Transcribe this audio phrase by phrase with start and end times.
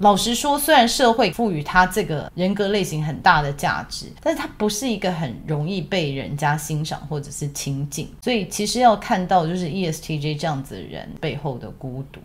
[0.00, 8.06] 老实说，虽然社会赋予他这个人格类型很大的价值，但是他不是一个很容易被人家欣赏或者是亲近。
[8.20, 12.20] 所以，其实要看到就是 ESTJ 这样子的人背后的孤独。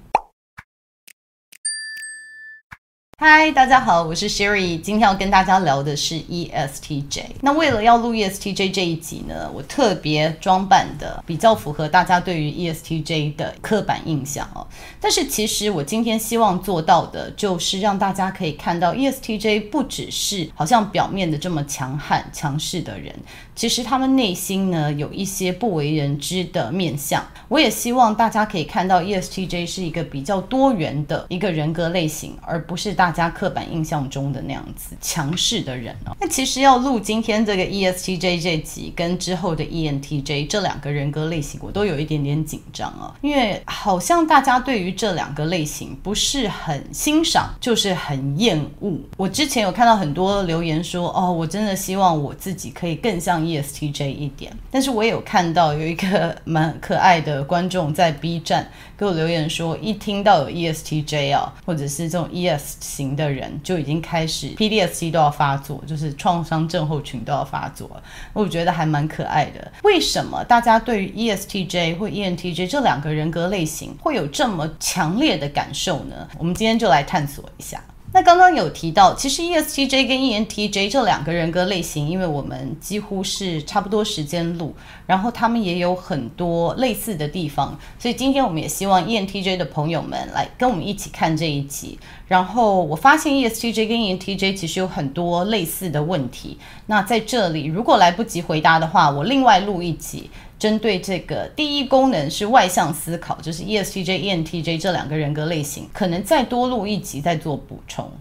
[3.23, 7.25] 嗨，大家好，我是 Sherry，今天要跟大家聊的是 ESTJ。
[7.41, 14.65] 那为了要录 ESTJ 这一集呢，我特别装扮的比较符合大家对于 ESTJ 的刻板印象哦。
[14.99, 23.13] 但是其实我今天希望做到的，就是让大家可以看到 ESTJ 不只是好像表面的这么强悍、强势的人，
[23.55, 27.23] 其实他们内心呢有一些不为人知的面相。
[27.49, 33.10] 我也希望大家可以看到 ESTJ 是一个比较多元的一个人格类型，而不是大。
[33.11, 48.97] 大家刻板印象中的那样子强势的人哦，那其实要录今天这个 ESTJ 这集跟之后的 ENTJ 这两个人格类型，我都有一点点紧张啊，因为好像大家对于这两个类型不是很欣赏，就是很厌恶。
[49.17, 67.89] 我之前有看到很多留言说，哦，我真的希望我自己可以更像 ESTJ 一点，但是我也有看到有一个蛮可爱的观众在 B 站给我留言说，一听到有 ESTJ 啊，或者是这种 ES 型的人就已经开始 PDSC 都要发作，就是创伤症候群都要发作。
[68.31, 69.71] 我觉得还蛮可爱的。
[69.83, 76.27] 为什么大家对于 ESTJ 或 ENTJ 这两个人格类型会有这么强烈的感受呢？
[76.37, 77.81] 我们今天就来探索一下。
[78.13, 84.75] 那刚刚有提到，其实 ESTJ 跟 ENTJ 这两个人格类型，因为我们几乎是差不多时间录，
[85.05, 91.97] 然后他们也有很多类似的地方，所以今天我们也希望 ENTJ 的朋友们来跟我们一起看这一集。
[92.27, 96.57] 然后我发现 ESTJ 跟 ENTJ 其实有很多类似的问题。
[96.87, 100.29] 那在这里，如果来不及回答的话，我另外录一集。
[100.61, 108.11] 针对这个第一功能是外向思考，就是 ESTJ、ENTJ 这两个人格类型，可能再多录一集再做补充。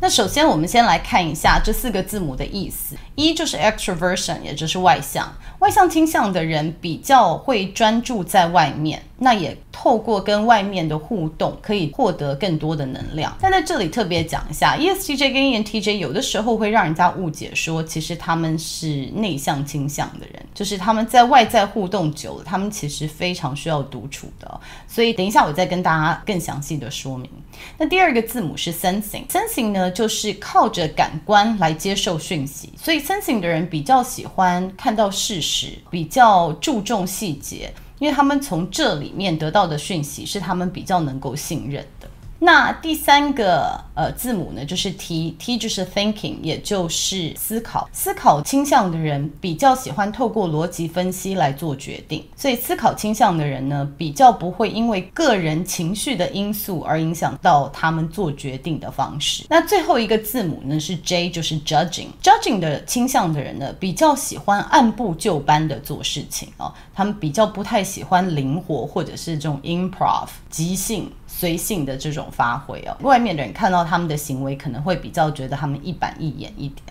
[0.00, 2.96] 那首先，我们先来看一下这四个字母的意思。
[3.14, 5.30] 一就是 extroversion，也就是外向。
[5.58, 13.36] 外向倾向的人比较会专注在外面，那也透过跟外面的互动，可以获得更多的能量。
[13.40, 24.60] 但在这里特别讲一下，ESTJ 跟 ENTJ 有的时候会让人家误解说，其实他们是内向倾向的人，就是他们在外在互动久了，他们其实非常需要独处的。
[24.88, 27.30] 所以等一下我再跟大家更详细的说明。
[27.76, 35.60] 那第二个字母是 sensing，sensing 呢就是靠着感官来接受讯息，所以 sensing 的人比较喜欢看到事实。
[35.90, 42.08] 比较注重细节，因为他们从这里面得到的讯息是他们比较能够信任的。
[42.42, 47.86] 那第三个呃字母呢，就是 T，T 就是 thinking，也就是思考。
[47.92, 59.44] 思考倾向的人比较喜欢透过逻辑分析来做决定，所以思考倾向的人呢，比较不会因为个人情绪的因素而影响到他们做决定的方式。
[59.50, 62.06] 那最后一个字母呢是 J，就是 judging。
[62.22, 71.12] judging 的倾向的人呢，比较喜欢按部就班的做事情哦，他们比较不太喜欢灵活或者是这种 improv 即兴。
[71.40, 76.84] 随性的这种发挥哦，外面的人看到他们的行为，可能会比较觉得他们一板一眼一点。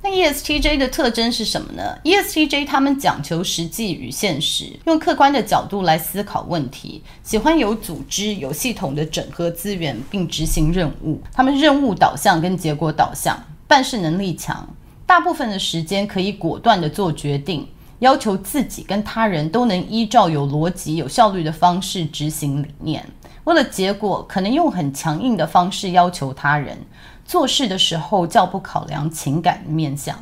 [0.00, 11.20] 那 ESTJ 的特征是什么呢？ESTJ 他们讲求实际与现实，用客观的角度来思考问题，喜欢有组织、有系统的整合资源并执行任务。
[11.30, 14.66] 他们任务导向跟结果导向，办事能力强，
[15.06, 17.68] 大部分的时间可以果断地做决定。
[18.02, 23.06] 要求自己跟他人都能依照有逻辑、有效率的方式执行理念，
[23.44, 26.76] 为了结果，可能用很强硬的方式要求他人
[27.24, 30.20] 做事的时候，较不考量情感面向。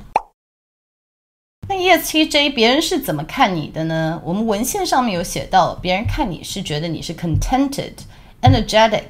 [1.70, 4.20] 那 ESTJ 别人是怎么看你的呢？
[4.26, 7.94] 我们文献上面有写到，别人看你是觉得你是 contented、
[8.42, 9.04] energetic、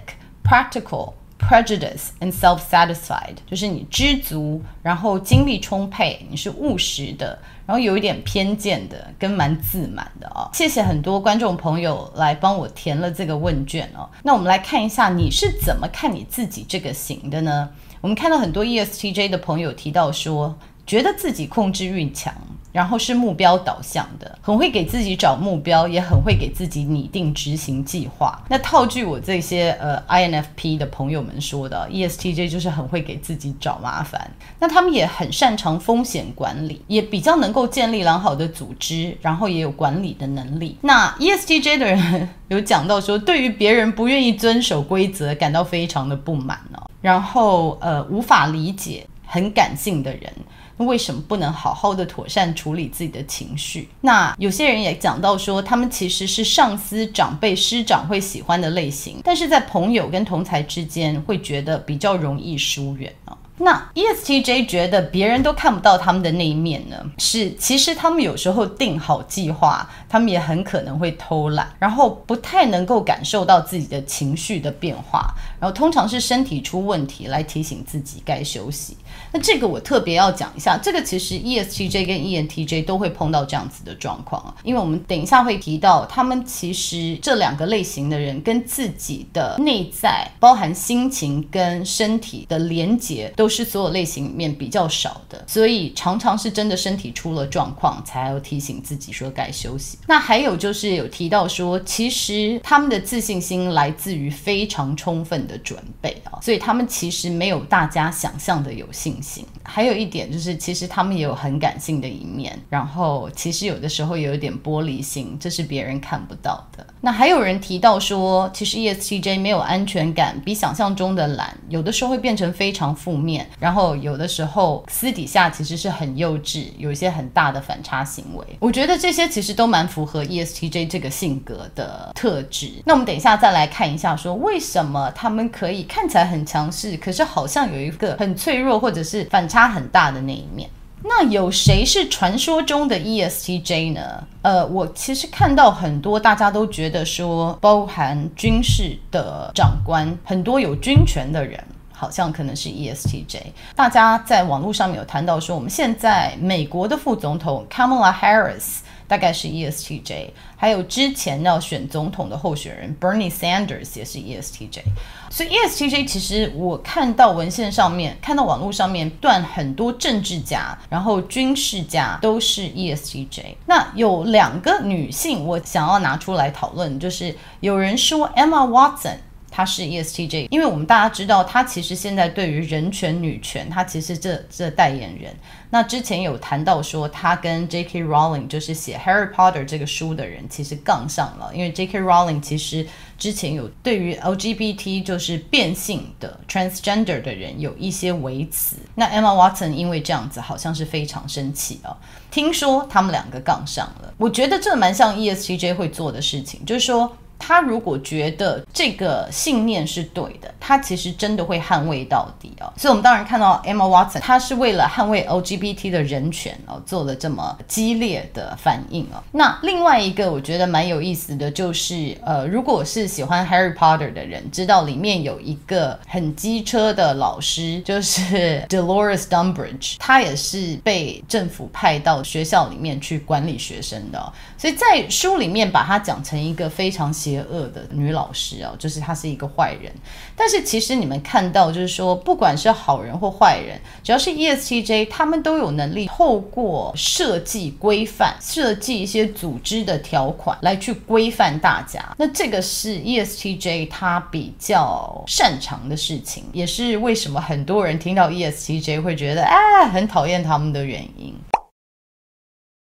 [0.44, 1.14] practical。
[1.40, 7.36] Prejudice and self-satisfied，就是你知足，然后精力充沛，你是务实的，
[7.66, 10.48] 然后有一点偏见的，跟蛮自满的哦。
[10.52, 14.08] 谢谢很多观众朋友来帮我填了这个问卷哦。
[14.22, 17.70] 那我们来看一下，你是怎么看你自己这个型的呢？
[18.00, 20.56] 我们看到很多 ESTJ 的朋友提到说，
[20.90, 22.34] 觉得自己控制欲强。
[22.72, 28.40] 然后是目标导向的，很会给自己找目标，也很会给自己拟定执行计划。
[28.48, 34.30] 那套句我这些呃 INFP 的朋友们说的，ESTJ 就是很会给自己找麻烦。
[34.60, 40.78] 那他们也很擅长风险管理，也比较能够建立良好的组织，然后也有管理的能力。
[40.82, 50.32] 那 ESTJ 的人有讲到说，对于别人不愿意遵守规则感到非常的不满哦，然后呃无法理解，很感性的人。
[50.80, 53.86] 那为什么不能好好的妥善处理自己的情绪？
[54.00, 63.36] 那有些人也讲到说，他们其实是上司、长辈、师长会喜欢的类型，但是在朋友跟同才之间会觉得比较容易疏远啊。
[63.58, 66.96] 那 ESTJ 觉得别人都看不到他们的那一面呢？
[67.18, 78.96] 是，其实他们有时候定好计划，他们也很可能会偷懒，然后不太能够感受到自己的情绪的变化，然后通常是身体出问题来提醒自己该休息。
[79.32, 93.50] 那这个我特别要讲一下，这个其实 ESTJ 跟 ENTJ 都会碰到这样子的状况啊，因为我们等一下会提到，他们其实这两个类型的人跟自己的内在，包含心情跟身体的连结都。
[93.50, 99.98] 是所有类型里面比较少的，所以常常是真的身体出了状况，才要提醒自己说该休息。
[100.06, 108.86] 那还有就是有提到说，其实他们的自信心来自于非常充分的准备啊，所以他们其实没有大家想象的有
[109.20, 109.59] 信心。
[109.72, 116.84] 还有一点就是，其实他们也有很感性的一面，然后其实有的时候有一点玻璃心，这是别人看不到的。
[117.00, 123.48] 那还有人提到说，其实 ESTJ 没有安全感，比想象中的懒，有的时候会变成非常负面。
[123.58, 128.44] 然后有的时候私底下其实是很幼稚，有一些很大的反差行为。
[128.58, 132.70] 我觉得这些其实都蛮符合 ESTJ 这个性格的特质。
[132.84, 140.68] 那我们等一下再来看一下，说为什么他们可以看起来很强势，可是好像有一个很脆弱或者是反差很大的那一面。
[141.02, 144.22] 那有谁是传说中的 ESTJ 呢？
[144.42, 151.62] 呃，我其实看到很多大家都觉得说，包含军事的长官，很多有军权的人。
[151.92, 153.42] 好像可能是 ESTJ，
[153.76, 158.78] 大家在网络上面有谈到说，我们现在美国的副总统 Kamala Harris
[159.10, 164.82] 大概是 ESTJ，还有之前要选总统的候选人 Bernie Sanders 也是 ESTJ，
[165.28, 173.56] 所以 ESTJ 其实我看到文献上面，看到网络上面断很多政治家，然后军事家都是 ESTJ。
[173.66, 179.16] 那有两个女性我想要拿出来讨论，就是有人说 Emma Watson。
[179.50, 185.34] 他是 ESTJ，因为我们大家知道，他其实现在对于人权、女权，他其实这这代言人。
[185.70, 188.02] 那之前有谈到说，他跟 J.K.
[188.02, 192.00] Rowling 就是写《Harry Potter》这个书的人，其实杠上了，因为 J.K.
[192.00, 192.86] Rowling 其实
[193.18, 198.76] 之前有对于 LGBT 就是变性的 transgender 的人有一些微词。
[198.94, 201.96] 那 Emma Watson 因为这样子，好像是非常生气啊。
[202.30, 207.16] 听说他们两个杠上了，我觉得这蛮像 ESTJ 会做的事情，就是说。
[207.40, 212.70] 他如果觉得这个信念是对的，他其实真的会捍卫到底哦！
[212.76, 219.22] 所以，我们当然看到 Emma Watson，他是为了捍卫 LGBT 的人权哦，做了这么激烈的反应哦。
[219.32, 237.29] 那另外一个我觉得蛮有意思的就是，呃，如果是喜欢 Harry Potter 的人，知道里面有一个很机车的老师，就是 Dolores Dumbridge，他也是被政府派到学校里面去管理学生的，所以在书里面把他讲成一个非常喜。
[237.30, 239.92] 邪恶的女老师哦，就是她是一个坏人。
[240.34, 252.04] 但是其实你们看到，就是说，不管是好人或坏人，只要是 ESTJ，他们都有能力透过设计规范、设计一些组织的条款来去规范大家。
[252.18, 261.34] 那这个是 ESTJ 他比较擅长的事情，也是为什么很多人听到 ESTJ 会觉得啊，很讨厌他们的原因。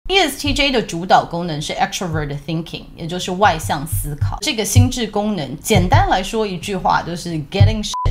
[0.07, 4.37] ESTJ 的主导功能是 extrovert thinking，也就是外向思考。
[4.41, 8.04] 这个心智功能，简单来说一句话，就是 getting shit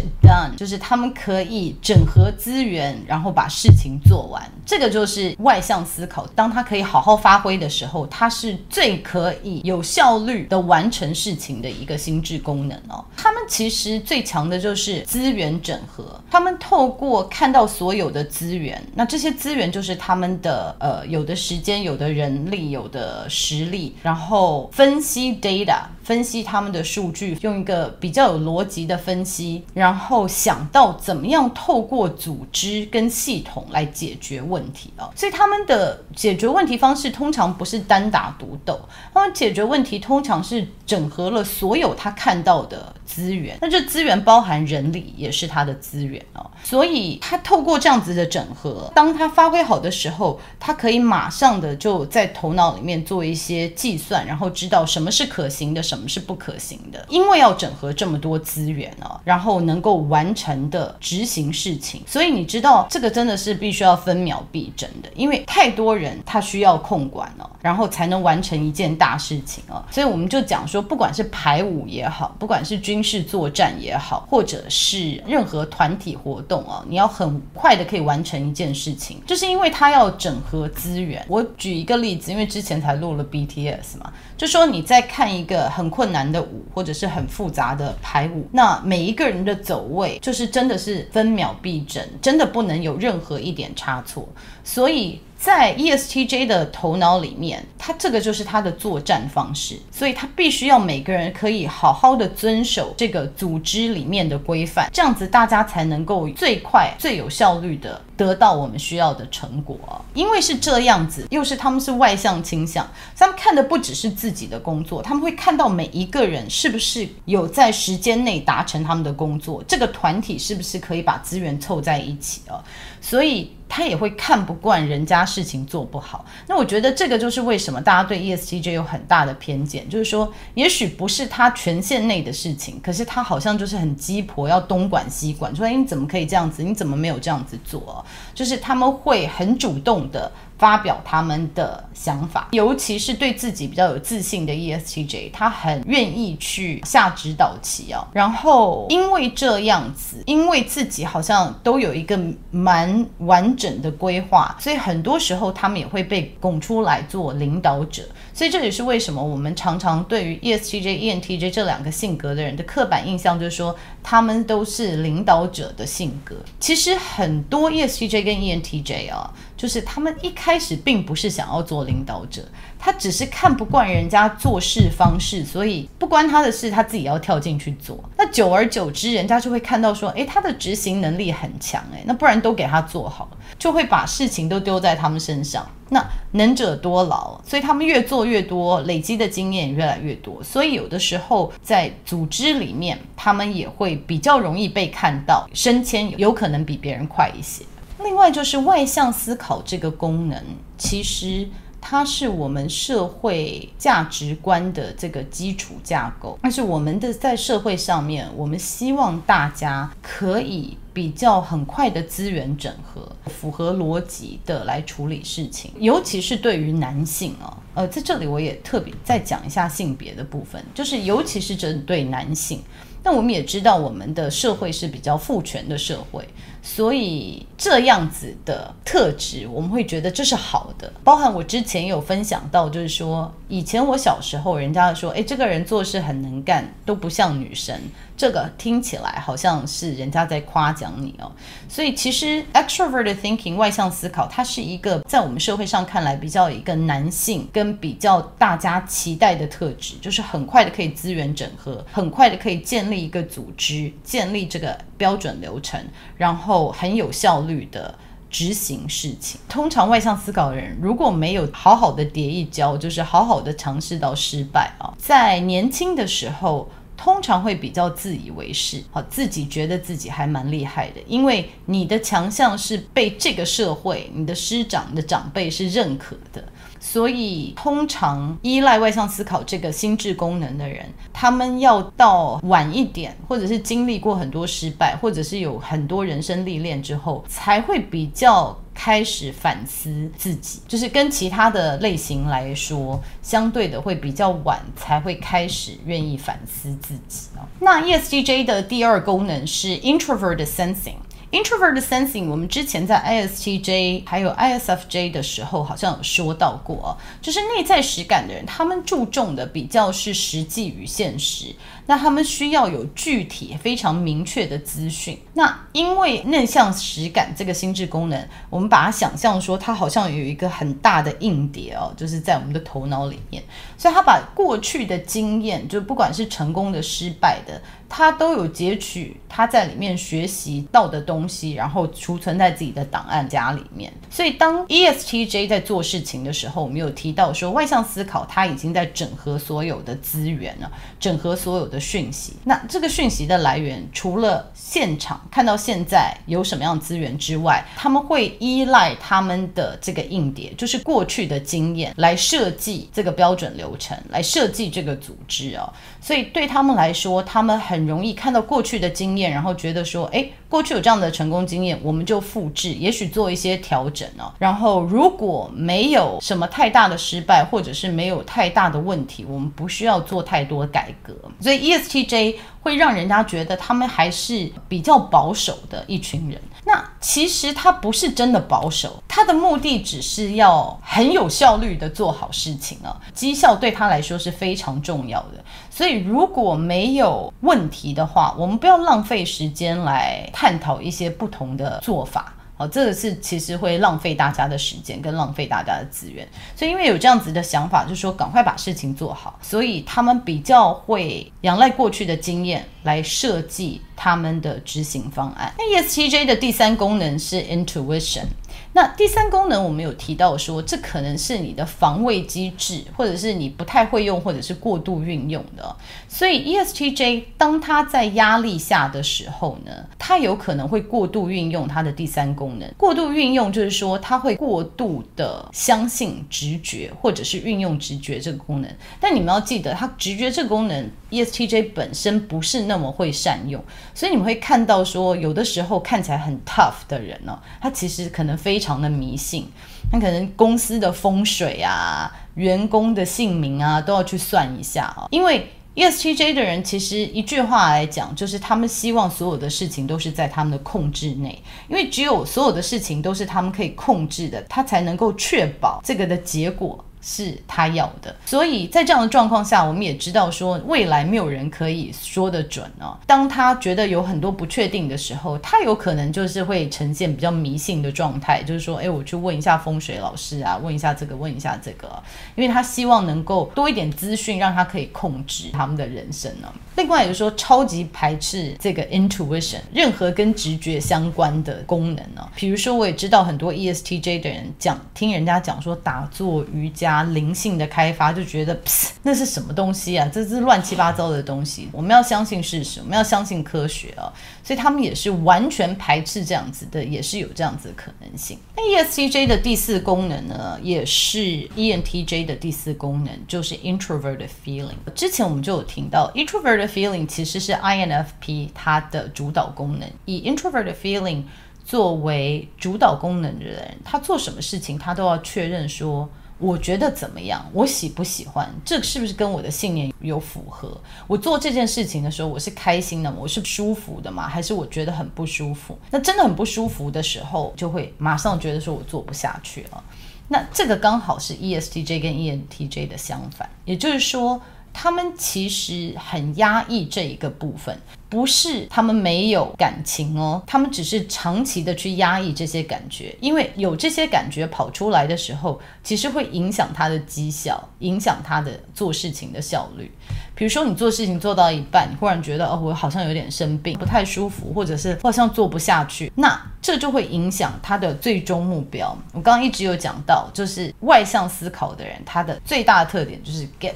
[0.56, 4.43] 就是他们可以整合资源，然后把事情做完。
[4.67, 6.26] 这个就是外向思考。
[6.34, 13.05] 当他可以好好发挥的时候，他是最可以有效率的完成事情的一个心智功能哦。
[13.17, 16.19] 他们其实最强的就是资源整合。
[16.31, 21.74] 他们透过看到所有的资源，那这些资源就是他们的呃有的时间。
[21.84, 35.11] 有的人力，有的实力，然后分析 data，分析他们的数据，用一个比较有逻辑的分析，然后想到怎么样透过组织跟系统来解决问题啊。
[35.15, 38.81] 所以他们的解决问题方式通常不是单打独斗，
[39.13, 46.44] 他们解决问题通常是整合了所有他看到的资源，那这资源包含人力，也是他的资源啊。
[46.63, 51.75] 所以他透过这样子的整合，当他发挥好的时候，他可以马上的。
[51.84, 69.86] 就在头脑里面做一些计算，然后知道什么是可行的，什什么是不可行的，因为要整合这么多资源啊，然后能够完成的执行事情，所以你知道这个真的是必须要分秒必争的，因为太多人他需要控管了，然后才能完成一件大事情啊。
[69.89, 81.24] 所以我们就讲说，不管是排舞也好，不管是军事作战也好，或者是任何团体活动啊，你要很快的可以完成一件事情，就是因为他要整合资源。
[81.29, 94.26] 我举一个例子，因为之前才录了 BTS 嘛，就说你在看一个很很困难的舞，或者是很复杂的排舞，那每一个人的走位就是真的是分秒必争，真的不能有任何一点差错，
[94.64, 95.20] 所以。
[95.44, 109.79] 在 ESTJ 的头脑里面，他这个就是他的作战方式，所以他必须要每个人可以好好的遵守这个组织里面的规范，这样子大家才能够最快、最有效率的得到我们需要的成果。
[110.15, 122.65] 因为是这样子，又是他们是外向倾向，他们看的不只是自己的工作，他们会看到每一个人是不是有在时间内达成他们的工作，这个团体是不是可以把资源凑在一起啊？
[123.05, 123.51] 所以。
[123.67, 136.63] 他也会看不惯人家事情做不好，那我觉得这个就是为什么大家对 esgj 有很大的偏见，就是说，也许不是他权限内的事情，可是他好像就是很鸡婆，要东管西管，说，你怎么可以这样子？
[136.63, 138.05] 你怎么没有这样子做？
[138.32, 140.31] 就是他们会很主动的。
[140.56, 148.06] 发表他们的想法，尤其是对自己比较有自信的 ESTJ，他很愿意去下指导棋啊。
[148.13, 152.19] 然后因为这样子，因为自己好像都有一个
[152.51, 158.05] 蛮完整的规划，所以很多时候他们也会被拱出来做领导者。
[158.32, 166.37] 所以这也是为什么我们常常对于 ESTJ、ENTJ 这两个性格的人的刻板印象，就是说他们都是领导者的性格。
[166.58, 169.32] 其实很多 ESTJ 跟 ENTJ 啊。
[169.64, 172.46] 就是他们一开始并不是想要做领导者，
[172.78, 177.98] 他只是看不惯人家做事方式，所以不关他的事，他自己要跳进去做。
[178.18, 185.66] 那久而久之，人家就会看到说，诶，他的执行能力很强，诶，那不然都给他做好了，就会把事情都丢在他们身上。
[185.88, 197.64] 那能者多劳，所以他们越做越多，累积的经验越来越多，所以有的时候在组织里面，他们也会比较容易被看到，升迁有可能比别人快一些。
[198.05, 200.41] 另外就是外向思考这个功能，
[200.77, 201.49] 其实
[201.81, 206.39] 它是我们社会价值观的这个基础架构。
[206.43, 215.73] 但是我们的在社会上面，我们希望大家可以比较很快的资源整合，符合逻辑的来处理事情。
[215.79, 222.61] 尤其是对于男性啊，呃，在这里我也特别再讲一下性别的部分，就是尤其是针对男性。
[223.06, 226.27] 那我们也知道，我们的社会是比较父权的社会，
[226.63, 230.92] 所以这样子的特质，我们会觉得这是好的。
[231.02, 237.74] 包含我之前有分享到，就是说，以前我小时候，人家说，哎，这个人做事很能干，都不像女生。
[238.16, 241.32] 这个听起来好像是人家在夸奖你哦。
[241.68, 253.04] 所以其实 extroverted thinking 外向思考，它是一个在我们社会上看来比较一个男性跟比较大家期待的特质，就是很快的可以资源整合，很快的可以建立。
[253.04, 255.78] 一个组织建立这个标准流程，
[256.16, 257.94] 然后很有效率的
[258.31, 259.41] 执行事情。
[259.49, 276.43] 通常外向思考的人如果没有好好的叠一跤，就是好好的尝试到失败啊，在年轻的时候通常会比较自以为是，好，自己觉得自己还蛮厉害的，因为你的强项是被这个社会、你的师长、你的长辈是认可的。
[276.86, 290.60] 所以，通常依赖外向思考这个心智功能的人，他们要到晚一点，或者是经历过很多失败，或者是有很多人生历练之后，才会比较开始反思自己。
[290.69, 297.29] 就是跟其他的类型来说，相对的会比较晚才会开始愿意反思自己。
[297.58, 300.96] 那 ESTJ 的第二功能是 Introvert Sensing。
[301.34, 311.46] Introvert sensing，我们之前在 ISTJ 还有 ISFJ 的时候，好像有说到过，就是内在实感的人，他们注重的比较是实际与现实，
[311.86, 315.19] 那他们需要有具体、非常明确的资讯。
[315.34, 323.43] 那因为内向实感这个心智功能，我们把它想象说，它好像有一个很大的硬碟哦，就是在我们的头脑里面，
[323.76, 327.60] 所以他把过去的经验，就不管是成功的、失败的。
[327.86, 333.93] 他都有截取他在里面学习到的东西，然后储存在自己的档案夹里面。
[334.10, 340.72] 所以当 ESTJ 在做事情的时候，我们有提到说外向思考他已经在整合所有的资源了，
[341.05, 342.32] 整合所有的讯息。
[342.44, 355.72] 那这个讯息的来源，除了现场看到现在有什么样资源之外，他们会依赖他们的这个硬碟，就是过去的经验来设计这个标准流程，来设计这个组织啊。
[356.00, 364.24] 所以对他们来说，他们很容易看到过去的经验，然后觉得说，诶，过去有这样的成功经验，我们就复制，也许做一些调整呢。
[364.40, 371.14] 然后如果没有什么太大的失败，或者是没有太大的问题，我们不需要做太多改革。
[371.40, 376.43] 所以 ESTJ 会让人家觉得他们还是比较保守的一群人。
[376.64, 385.44] 那其实他不是真的保守，他的目的只是要很有效率的做好事情啊，绩效对他来说是非常重要的。
[385.70, 392.34] 所以如果没有问题的话，我们不要浪费时间来探讨一些不同的做法。
[392.56, 396.27] 好，这个是其实会浪费大家的时间跟浪费大家的资源。
[396.55, 405.53] 所以因为有这样子的想法，就是说赶快把事情做好，所以他们比较会仰赖过去的经验来设计他们的执行方案。
[405.58, 408.27] 那 ESTJ 的第三功能是 Intuition。
[408.76, 415.76] 那第三功能，我们有提到说，这可能是你的防卫机制，或者是你不太会用，或者是过度运用的。
[416.08, 422.69] 所以 ESTJ 当他在压力下的时候呢，他有可能会过度运用他的第三功能。
[422.76, 428.69] 过度运用就是说，他会过度的相信直觉，或者是运用直觉这个功能。
[428.98, 433.64] 但你们要记得，他直觉这个功能，ESTJ 本身不是那么会善用。
[433.94, 438.74] 所以你们会看到说，有的时候看起来很 tough 的人呢，他其实可能非常。
[438.74, 439.46] 的迷信，
[439.92, 445.06] 那可能公司的风水啊、员工的姓名啊，都要去算一下啊。
[445.12, 456.84] 因为 ESTJ 的人，其实一句话来讲，就是他们希望所有的事情都是在他们的控制内，因为只有所有的事情都是他们可以控制的，他才能够确保这个的结果。
[457.06, 462.96] 是他要的，所以在这样的状况下，我们也知道说未来没有人可以说得准哦。
[463.06, 472.03] 当他觉得有很多不确定的时候，他有可能就是会呈现比较迷信的状态，就是说，哎，我去问一下风水老师啊，问一下这个，问一下这个，
[472.37, 476.51] 因为他希望能够多一点资讯，让他可以控制他们的人生呢。
[476.77, 482.27] 另外，也就是说，超级排斥这个 intuition，任何跟直觉相关的功能呢。
[482.34, 486.94] 比如说，我也知道很多 ESTJ 的人讲，听人家讲说打坐、瑜伽。
[486.94, 488.56] 啊，灵性的开发就觉得，
[489.03, 490.08] 那是什么东西啊？
[490.13, 491.69] 这是乱七八糟的东西。
[491.72, 494.13] 我们要相信事实，我们要相信科学啊。
[494.44, 498.39] 所以他们也是完全排斥这样子的，也是有这样子的可能性。
[498.56, 501.19] 那 ESTJ 的第四功能呢，也是
[501.56, 504.77] ENTJ 的第四功能，就是 introverted feeling。
[504.94, 509.91] 之前我们就有听到，introverted feeling 其实是 INFP 它的主导功能。
[510.05, 511.24] 以 introverted feeling
[511.65, 516.09] 作为主导功能的人，他做什么事情，他都要确认说。
[516.44, 517.42] 我觉得怎么样？
[517.54, 518.46] 我喜不喜欢？
[518.66, 520.78] 这是不是跟我的信念有符合？
[521.07, 523.16] 我做这件事情的时候，我是开心的吗？
[523.18, 524.28] 我是舒服的吗？
[524.28, 525.78] 还是我觉得很不舒服？
[525.90, 529.83] 那真的很不舒服的时候，就会马上觉得说我做不下去了。
[530.28, 534.40] 那这个刚好是 ESTJ 跟 ENTJ 的相反，也就是说，
[534.75, 537.75] 他们其实很压抑这一个部分。
[538.07, 549.91] 不是他们没有感情哦，他们只是长期的去压抑这些感觉，因为有这些感觉跑出来的时候，其实会影响他的绩效，影响他的做事情的效率。
[550.33, 558.97] 比如说，你做事情做到一半，你忽然觉得哦，我好像有点生病，不太舒服，或者是好像做不下去，那这就会影响他的最终目标。
[559.13, 563.73] 我刚刚一直有讲到，就是外向思考的人，他的最大的特点就是 get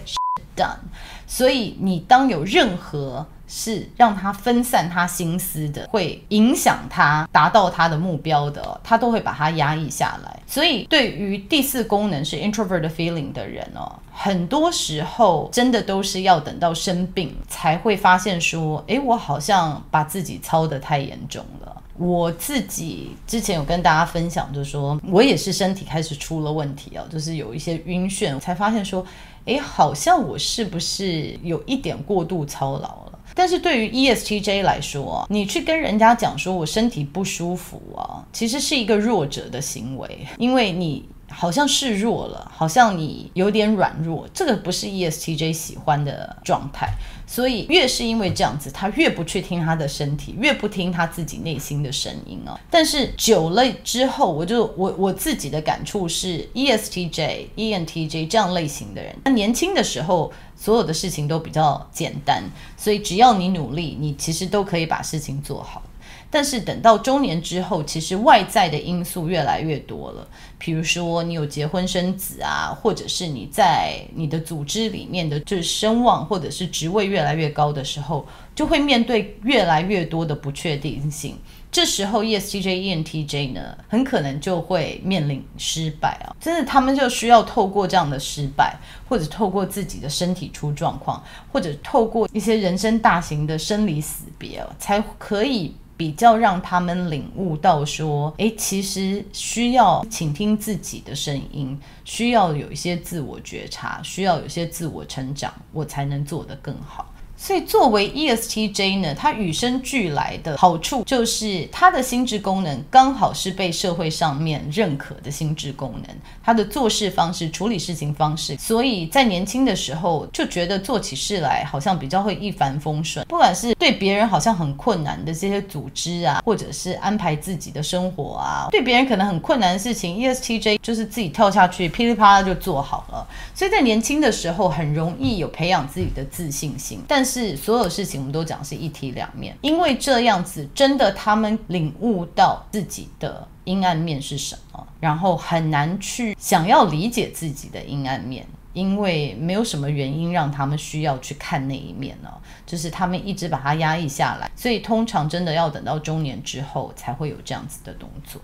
[1.26, 10.40] 所以，你当有任何是让他分散他心思的，会影响他达到他的目标的，他都会把它压抑下来。
[10.46, 21.74] 所以，对于第四功能是 introvert feeling 的人哦，很多时候真的都是要等到生病才会发现说，诶，我好像把自己操得太严重了。
[21.96, 29.04] 我自己之前有跟大家分享，就是说我也是身体开始出了问题哦，就是有一些晕眩，才发现说，
[29.48, 33.18] 哎，好像我是不是有一点过度操劳了？
[33.34, 46.88] 但是对于 ESTJ 来说，你去跟人家讲说我身体不舒服啊，其实是一个弱者的行为，因为你好像示弱了，好像你有点软弱，这个不是 ESTJ 喜欢的状态。
[47.30, 52.58] 所以越是因为这样子，他越不去听他的身体，越不听他自己内心的声音哦。
[52.70, 62.42] 但是久了之后，我就我我自己的感触是，ESTJ、ENTJ 这样类型的人，他年轻的时候所有的事情都比较简单，
[62.78, 65.82] 所以只要你努力，你其实都可以把事情做好。
[66.30, 70.28] 但是等到中年之后，其实外在的因素越来越多了。
[70.58, 81.38] 比如说你有结婚生子啊，或者是你在你的组织里面的就是声望或者是职位越来越高的时候，就会面对越来越多的不确定性。
[81.70, 86.32] 这时候 ESTJ、ENTJ 呢，很可能就会面临失败啊！
[86.40, 88.74] 真的，他们就需要透过这样的失败，
[89.06, 95.74] 或者透过自己的身体出状况，或者透过一些人生大型的生离死别，才可以。
[95.98, 107.07] 比较让他们领悟到说，诶，其实需要倾听自己的声音，需要有一些自我觉察，需要有些自我成长，我才能做得更好。
[107.40, 123.24] 所以，作为 ESTJ 呢，它与生俱来的好处就是它的心智功能刚好是被社会上面认可的心智功能，它的做事方式、处理事情方式，所以在年轻的时候就觉得做起事来好像比较会一帆风顺。
[123.28, 133.24] 不管是对别人好像很困难的这些组织啊，或者是安排自己的生活啊，对别人可能很困难的事情，ESTJ 就是自己跳下去，噼里啪啦就做好了。
[133.54, 152.30] 所以在年轻的时候很容易有培养自己的自信心，但是所有事情我们都讲是一体两面，因为这样子真的他们领悟到自己的阴暗面是什么，然后很难去想要理解自己的阴暗面，因为没有什么原因让他们需要去看那一面呢，
[152.64, 158.40] 就是他们一直把它压抑下来，所以通常真的要等到中年之后才会有这样子的动作。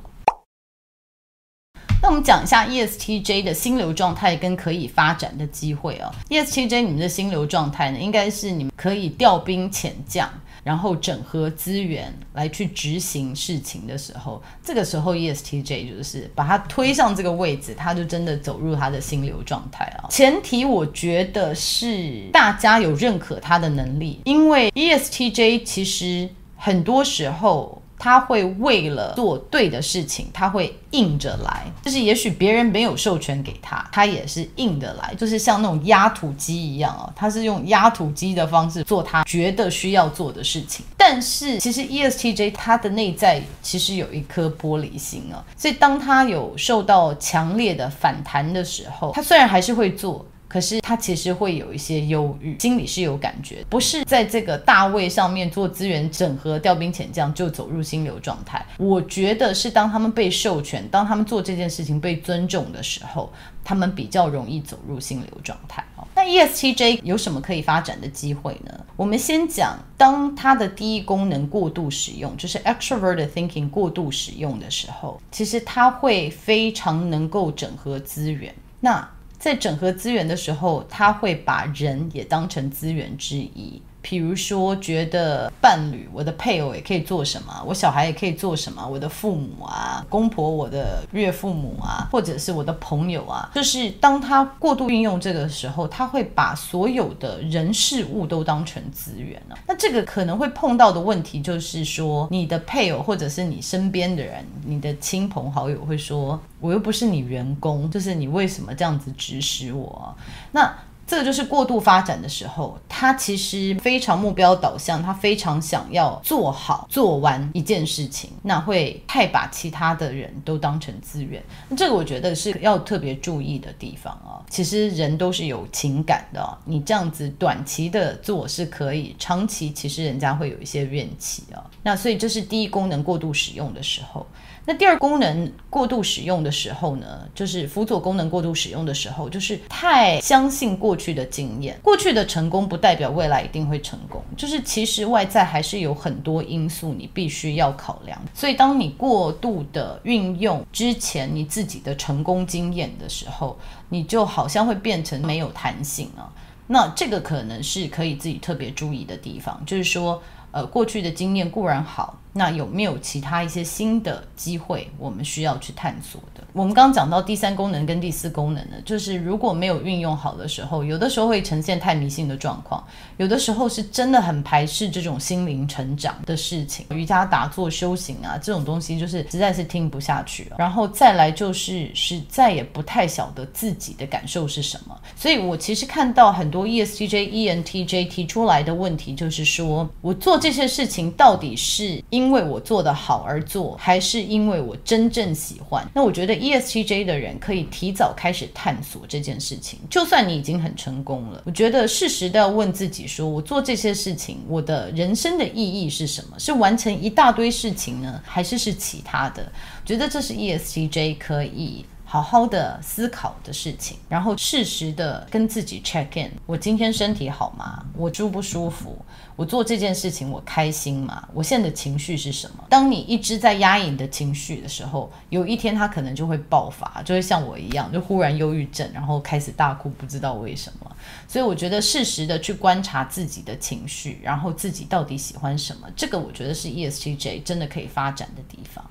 [2.05, 6.13] 那我们讲一下 ESTJ 的心流状态跟可以发展的机会哦。
[6.29, 10.29] ESTJ 你们的心流状态呢，应该是你们可以调兵遣将，
[10.63, 20.05] 然后整合资源来去执行事情的时候，这个时候 ESTJ 就是把他推上这个位置，他就真的走入他的心流状态啊。
[20.11, 27.81] 前提我觉得是大家有认可他的能力，因为 ESTJ 其实很多时候。
[27.99, 40.85] 他会为了做对的事情，他会硬着来，就是也许别人没有授权给他，他也是硬的来，就是像那种压土机一样哦，他是用压土机的方式做他觉得需要做的事情。
[40.97, 50.25] 但是其实 ESTJ 他的内在其实有一颗玻璃心哦，所以当他有受到强烈的反弹的时候，他虽然还是会做。
[50.55, 58.65] 可是他其实会有一些忧郁，心里是有感觉，不是在这个大位上面做资源整合、调兵遣将就走入心流状态。
[58.79, 63.33] 我觉得是当他们被授权，当他们做这件事情被尊重的时候，
[63.65, 65.85] 他们比较容易走入心流状态。
[66.15, 68.73] 那 ESTJ 有什么可以发展的机会呢？
[68.95, 78.55] 我们先讲，当他的第一功能过度使用，就是 extroverted thinking 过度使用的时候，其实他会非常能够整合资源。
[78.79, 79.09] 那
[79.45, 83.83] 在整合资源的时候，他会把人也当成资源之一。
[84.07, 99.57] 比如说，觉得伴侣，我的配偶也可以做什么，我小孩也可以做什么，我的父母啊，公婆，我的岳父母啊，或者是我的朋友啊，就是当他过度运用这个时候，他会把所有的人事物都当成资源了。
[99.67, 110.15] 那这个可能会碰到的问题就是说，你的配偶或者是你身边的人，你的亲朋好友会说，我又不是你员工，就是你为什么这样子指使我？
[110.53, 110.71] 那。
[111.15, 121.41] 这个就是过度发展的时候，他其实非常目标导向，他非常想要做好做完一件事情，那会太把其他的人都当成资源。
[121.77, 124.43] 这个我觉得是要特别注意的地方啊。
[124.51, 131.63] 其实人都是有情感的，你这样子短期的做是可以，长期其实人家会有一些怨气啊。
[131.85, 134.27] 那所以这是第一功能过度使用的时候。
[134.67, 148.21] 那第二功能过度使用的时候呢，就是辅佐功能过度使用的时候，就是太相信过去的经验，过去的成功不代表未来一定会成功，就是其实外在还是有很多因素你必须要考量。
[148.33, 153.59] 所以当你过度的运用之前你自己的成功经验的时候，
[153.91, 156.33] 你就好像会变成没有弹性啊。
[156.67, 160.23] 那这个可能是可以自己特别注意的地方，就是说。
[160.55, 162.17] 呃，过去的经验固然好。
[162.37, 166.43] 那有没有其他一些新的机会，我们需要去探索的？
[166.53, 172.85] 我们刚刚讲到第三功能跟第四功能呢，就是如果没有运用好的时候，有的时候会呈现太迷信的状况，
[173.17, 180.57] 有的时候是真的很排斥这种心灵成长的事情，瑜伽打坐修行啊这种东西，就是实在是听不下去了。
[180.59, 195.87] 然后再来就是是再也不太晓得自己的感受是什么，所以我其实看到很多 ESTJ、ENTJ 提出来的问题，就是说我做这些事情到底是因因为我做得好而做，还是因为我真正喜欢？
[195.93, 199.79] 那我觉得 ESTJ 的人可以提早开始探索这件事情。
[199.91, 206.39] 就算你已经很成功了，我觉得适时的要问自己说：我做这些事情，我的人生的意义是什么？
[206.39, 209.53] 是完成一大堆事情呢，还是是其他的？
[209.85, 211.85] 觉得这是 ESTJ 可以。
[212.15, 216.31] 好好的思考的事情，然后适时的跟自己 check in。
[216.47, 217.85] 我今天身体好吗？
[217.97, 218.97] 我舒不舒服？
[219.35, 221.29] 我做这件事情我开心吗？
[221.35, 222.63] 我现在的情绪是什么？
[222.69, 230.89] 当你一直在压抑你的情绪的时候，有一天它可能就会爆发，就会像我一样，就忽然忧郁症，然后开始大哭，不知道为什么。
[231.27, 238.89] 所以我觉得适时的去观察自己的情绪，然后自己到底喜欢什么，这个我觉得是 ESTJ 真的可以发展的地方。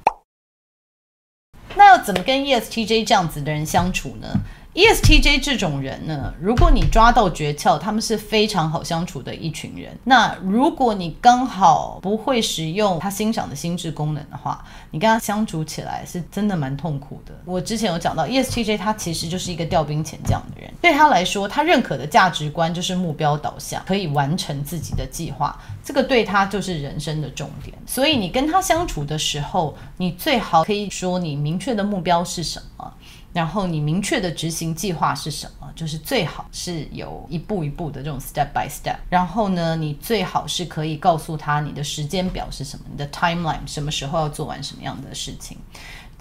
[1.76, 4.28] 那要怎么跟 ESTJ 这样子的人相处呢？
[4.74, 9.98] ？ESTJ 这种人呢，如果你抓到诀窍，他们是非常好相处的一群人。
[10.04, 17.34] 那如果你刚好不会使用他欣赏的心智功能的话，你跟他相处起来是真的蛮痛苦的。
[17.46, 27.78] 我之前有讲到，ESTJ 他其实就是一个调兵遣将的人，对他来说，他认可的价值观就是目标导向，可以完成自己的计划，这个对他就是人生的重点。
[27.86, 32.94] 所以你跟他相处的时候，你最好可以说你明确的目标是什么。
[33.34, 35.70] 然后你明确的执行计划是什么？
[35.76, 38.98] 就是最好是有一步一步的这种 step by step。
[39.10, 45.58] 然后呢，你最好是可以告诉他你的时间表是什么，你的 timeline 什么时候要做完什么样的事情。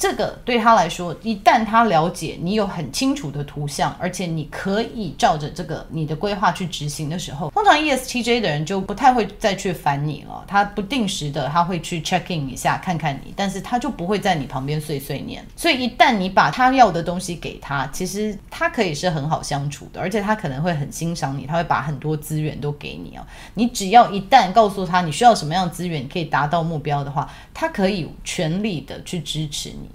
[0.02, 10.44] 这个对他来说，一旦他了解你有很清楚的图像，而且你可以照着这个你的规划去执行的时候，通常 ESTJ 的人就不太会再去烦你了。
[10.48, 15.46] 他不定时的他会去 check in 一下，看看你，但是他就不会在你旁边碎碎念。
[15.54, 23.22] 所以一旦你把他要的东西给他，其实他可以是很好相处的，而且他可能会很欣赏你，他会把很多资源都给你哦。
[23.54, 29.90] 你只要一旦告诉他你需要什么样的资源可以达到目标的话，他可以全力的去支持你。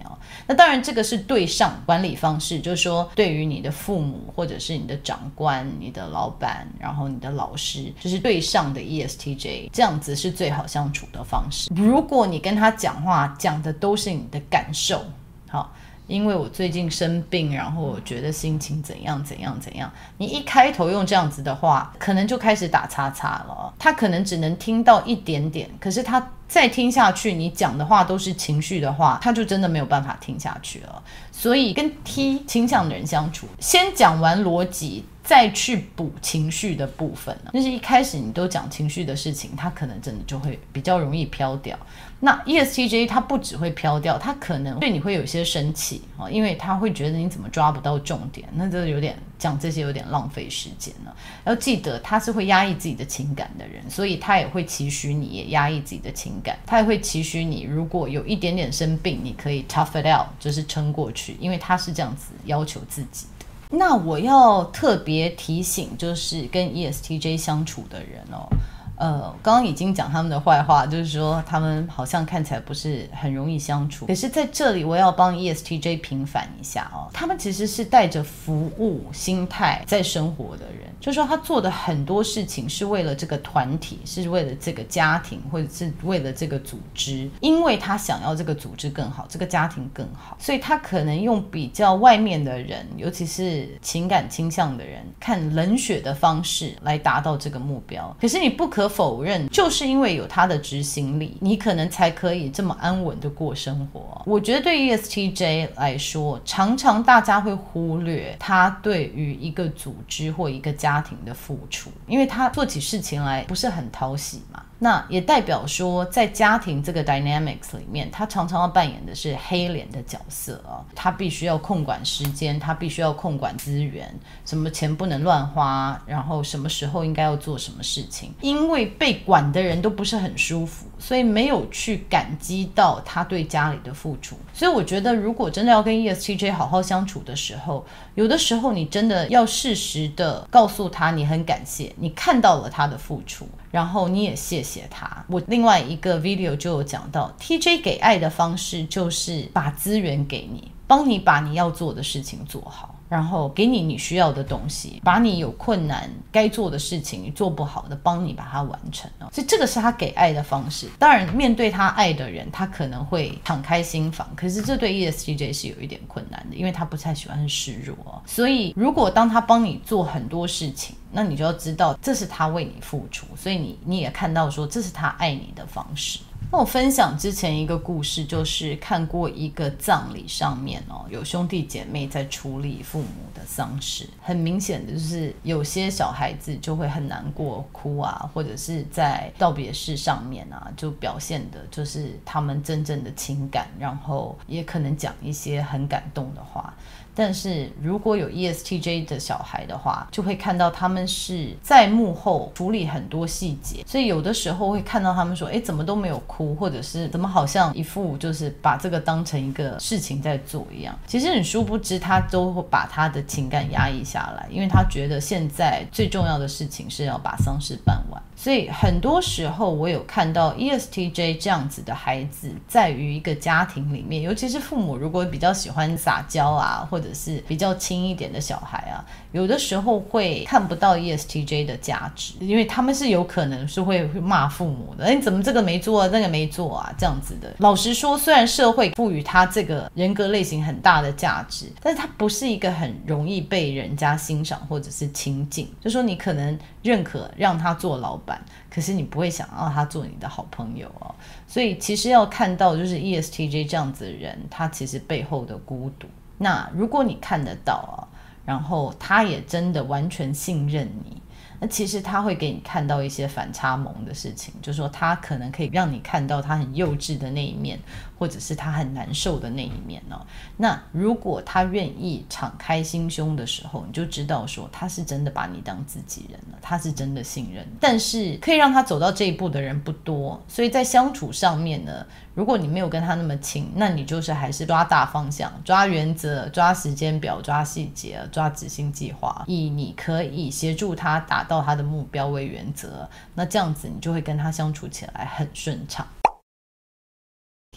[0.48, 11.70] 那当然，这个是对上管理方式，就是说，对于你的父母或者是你的长官、你的老板，然后你的老师，就是对上的 ESTJ，这样子是最好相处的方式。
[11.76, 15.04] 如果你跟他讲话讲的都是你的感受，
[15.50, 15.74] 好。
[16.08, 19.92] 因为我最近生病，然后我觉得心情怎样怎样怎样。
[20.18, 23.74] 你一开头用这样子的话，可能就开始打叉叉了。
[23.78, 31.04] 他可能只能听到一点点，可是他再听下去，你讲的话都是情绪的话，他就真的没有办法听下去了。
[31.32, 35.06] 所以跟 T 倾向的人相处，先讲完逻辑。
[35.28, 41.78] 再去补情绪的部分呢，就是一开始你都讲情绪的事情，他可能真的就会比较容易飘掉。
[42.20, 51.16] 那 ESTJ 他不只会飘掉，他可能对你会有些生气啊，因为他会觉得你怎么抓不到重点，那这有点讲这些有点浪费时间了。
[51.46, 63.46] 要记得他是会压抑自己的情感的人，所以他也会期许你也压抑自己的情感，他也会期许你如果有一点点生病，你可以 tough it out，就是撑过去，因为他是这样子要求自己的。
[63.70, 68.50] 那我要特别提醒，就是跟 ESTJ 相处的人哦。
[68.98, 74.06] 呃，刚刚已经讲他们的坏话，就是说他们好像看起来不是很容易相处。
[74.08, 98.16] 可是在这里，我要帮 ESTJ 平反一下哦，他们其实是带着服务心态在生活的人，就是说他做的很多事情是为了这个团体，是为了这个家庭，或者是为了这个组织，因为他想要这个组织更好，这个家庭更好，所以他可能用比较外面的人，尤其是情感倾向的人，看冷血的方式来达到这个目标。
[98.20, 104.22] 可是你不可否认，就是因为有他的执行力，你可能才可以这么安稳的过生活。
[104.26, 114.64] 我觉得对于 ESTJ 来说，常常大家会忽略他对于一个组织或一个家庭的付出，因为他做起事情来不是很讨喜嘛。
[114.80, 120.86] 那也代表说，在家庭这个 dynamics 里面，他常常要扮演的是黑脸的角色啊。
[120.94, 124.08] 他必须要控管时间，他必须要控管资源，
[124.46, 128.34] 什么钱不能乱花，然后什么时候应该要做什么事情。
[128.42, 134.38] 因为被管的人都不是很舒服，所以没有去感激到他对家里的付出。
[134.54, 143.48] 所以我觉得，如果真的要跟 ESTJ 好好相处的时候，有的时候你真的要适时的告诉他，你很感谢，你看到了他的付出。
[143.72, 145.26] 然后你也谢谢他。
[145.28, 152.94] 我另外一个 video 就有讲到，TJ 给爱的方式就是把资源给你，帮你把你要做的事情做好。
[153.10, 159.30] 然后给你你需要的东西，把你有困难该做的事情你做不好的，帮你把它完成哦。
[159.32, 160.90] 所以这个是他给爱的方式。
[161.00, 168.22] 当然，面对他爱的人，他可能会敞开心房，可是这对 ESTJ 是有一点困难的，因为他不太喜欢示弱。
[168.26, 176.20] 所以，如果当他帮你做很多事情，那你就要知道这是他为你付出，所以你你也看到说这是他爱你的方式。
[176.50, 196.74] 那我分享之前一个故事，就是看过一个葬礼上面哦，有兄弟姐妹在处理父母的丧事，很明显的就是有些小孩子就会很难过哭啊，或者是在道别式上面啊，就表现的就是他们真正的情感，然后也可能讲一些很感动的话。
[197.20, 218.22] 但是如果有 ESTJ 的小孩的话，就会看到他们是在幕后处理很多细节，所以有的时候会看到他们说：“诶，怎么都没有哭，哭或者是怎么好像一副就是把这个当成一个事情在做一样。”其实你殊不知，他都会把他的情感压抑下来，因为他觉得现在最重要的事情是要把丧事办完。
[218.40, 237.52] 所以很多时候，我有看到 ESTJ 这样子的孩子，在于一个家庭里面，尤其是父母如果比较喜欢撒娇啊，或者是比较轻一点的小孩啊，有的时候会看不到 ESTJ 的价值，因为他们是有可能是会会骂父母的，哎，怎么这个没做啊，那个没做啊，这样子的。
[237.58, 248.42] 老实说，虽然社会赋予他这个人格类型很大的价值，但是他不是一个很容易被人家欣赏或者是亲近，就说你可能认可让他做老板。
[248.70, 251.14] 可是你不会想要他做你的好朋友哦，
[251.48, 256.08] 所以其实要看到就是 ESTJ 这样子的人，他其实背后的孤独。
[256.38, 257.98] 那如果你看得到啊，
[258.46, 261.22] 然后他也真的完全信任你。
[261.60, 267.80] 那其实他会给你看到一些反差萌的事情，就是说他可能可以让你看到他很幼稚的那一面，
[268.18, 270.20] 或者是他很难受的那一面哦。
[270.58, 277.66] 那如果他愿意敞开心胸的时候，你就知道说他是真的把你当自己人了，他是真的信任。
[277.80, 296.06] 但是可以让他走到这一步的人不多，所以在相处上面呢，如果你没有跟他那么亲，那你就是还是抓大方向、抓原则、抓时间表、抓细节、抓执行计划，以你可以协助他达到他的目标为原则，那这样子你就会跟他相处起来很顺畅。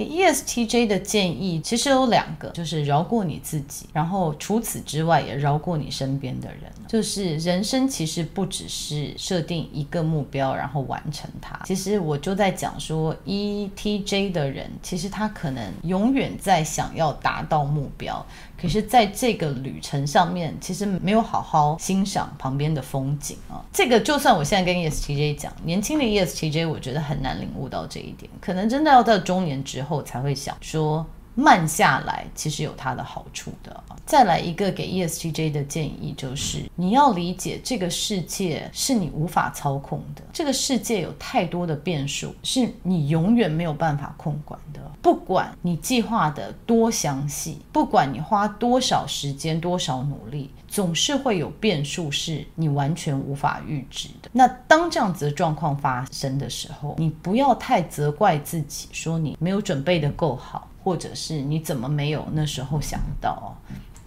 [0.00, 6.72] 给 ESTJ 的建议其实有两个，就是饶过你自己，然后除此之外也饶过你身边的人。
[6.88, 11.60] 就是人生其实不只是设定一个目标然后完成它。
[11.66, 18.24] 其实我就在讲说，ETJ 的人其实他可能永远在想要达到目标。
[18.60, 23.64] 可是，在这个旅程上面，其实没有好好欣赏旁边的风景啊。
[23.72, 31.04] 这个，就算我现在跟 ESTJ 讲，年轻的 ESTJ，我觉得很难领悟到这一点，可能真的要到中年之后后才会想说。
[31.36, 33.82] 慢下来其实有它的好处的。
[34.04, 44.80] 再来一个给 ESTJ 的建议就是，你要理解这个世界是你无法操控的，这个世界有太多的变数，是你永远没有办法控管的。
[45.00, 54.30] 不管你计划的多详细，不管你花多少时间、多少努力，总是会有变数是你完全无法预知的。
[54.32, 60.66] 那当这样子的状况发生的时候，你不要太责怪自己，说你没有准备的够好。
[60.82, 63.54] 或者是你怎么没有那时候想到？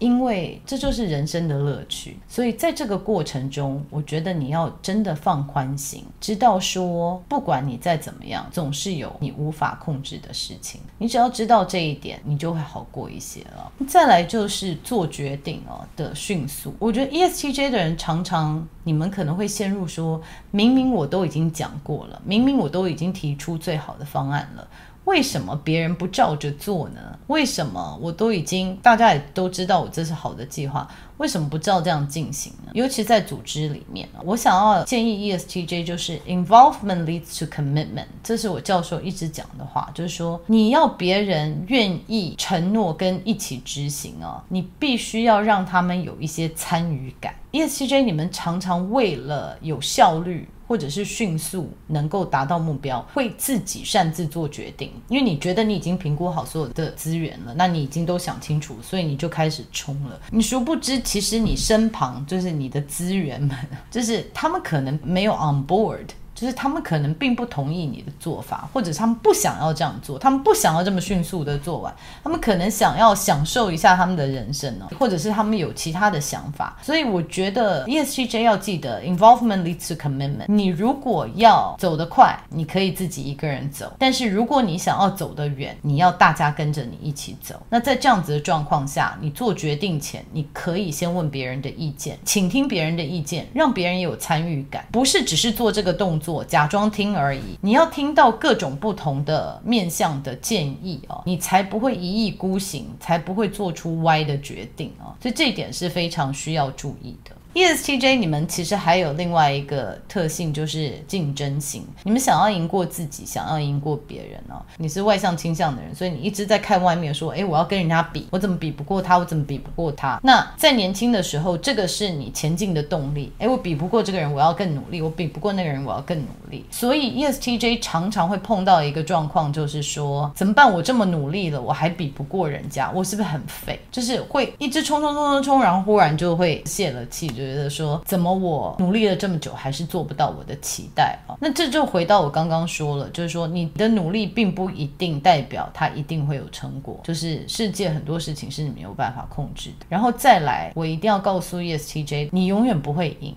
[0.03, 2.17] 因为这就是人生的乐趣。
[2.27, 10.81] 所以在这个过程中，我觉得你要真的放宽心，知道说不管你再怎么样，总是有你无法控制的事情。
[10.97, 13.71] 你只要知道这一点，你就会好过一些了。
[13.87, 16.75] 再来就是做决定哦的迅速。
[16.79, 24.67] 我觉得 ESTJ 的人常常，你们可能会陷入说，明明我都已经讲过了，明明我都已经提出最好的方案了。
[25.05, 27.01] 为什么别人不照着做呢？
[27.27, 30.87] 为什么我都已经大家也都知道我这是好的计划，
[31.17, 32.71] 为什么不照这样进行呢？
[32.73, 47.35] 尤其在组织里面，我想要建议 ESTJ 就是 involvement leads to commitment，这是我教授一直讲的话，就是说你要别人愿意承诺跟一起执行哦，你必须要让他们有一些参与感。
[47.51, 50.47] ESTJ 你们常常为了有效率。
[50.73, 60.19] 或者是迅速能够达到目标，会自己擅自做决定，因为你觉得你已经评估好所有的资源了，那你已经都想清楚，所以你就开始冲了。
[60.31, 63.55] 你殊不知，其实你身旁就是你的资源们，
[63.91, 66.07] 就是他们可能没有 on board。
[66.33, 71.93] 就是他们可能并不同意你的做法，或者他们不想要这样做，他们不想要这么迅速的做完，
[72.23, 76.77] 他们可能想要享受一下他们的人生呢，或者是他们有其他的想法。
[76.81, 80.45] 所以我觉得 ESGJ 要记得 involvement leads to commitment。
[80.47, 87.61] 你如果要走得快，你可以自己一个人走；但是如果你想要走得远，你要大家跟着你一起走。
[87.69, 97.59] 那在这样子的状况下，你做决定前，你可以先问别人的意见，倾听别人的意见，让别人有参与感，不是只是做这个动作，做假装听而已。
[97.61, 105.11] 你要听到各种不同的面向的建议哦，你才不会一意孤行，才不会做出歪的决定啊。
[105.21, 107.31] 所以这一点是非常需要注意的。
[107.53, 111.85] ESTJ，你们其实还有另外一个特性，就是竞争型。
[112.03, 114.59] 你们想要赢过自己，想要赢过别人哦。
[114.77, 119.19] 你是外向倾向的人，所以你一直在看外面，说：“诶，我要跟人家比，我怎么比不过他？
[119.19, 123.31] 我怎么比不过他？”那在年轻的时候，这个是你前进的动力。
[123.37, 126.65] 诶，我比不过这个人，我要更努力；我比不过那个人，我要更努力。
[126.71, 130.73] 所以 ESTJ 常常会碰到一个状况，就是说：“怎么办？
[130.73, 137.42] 我这么努力了，我还比不过人家，我是不是很废？”就是会一直冲冲冲冲冲，然后忽然就会泄了气，就。
[137.43, 141.35] 觉得说，怎么我努力了这么久还是做不到我的期待啊？
[141.39, 149.85] 那这就回到我刚刚说了，就是说你的努力并不一定代表它一定会有成果，就是世界很多事情是你没有办法控制的。
[149.89, 153.35] 然后再来，我一定要告诉 ESTJ，你永远不会赢。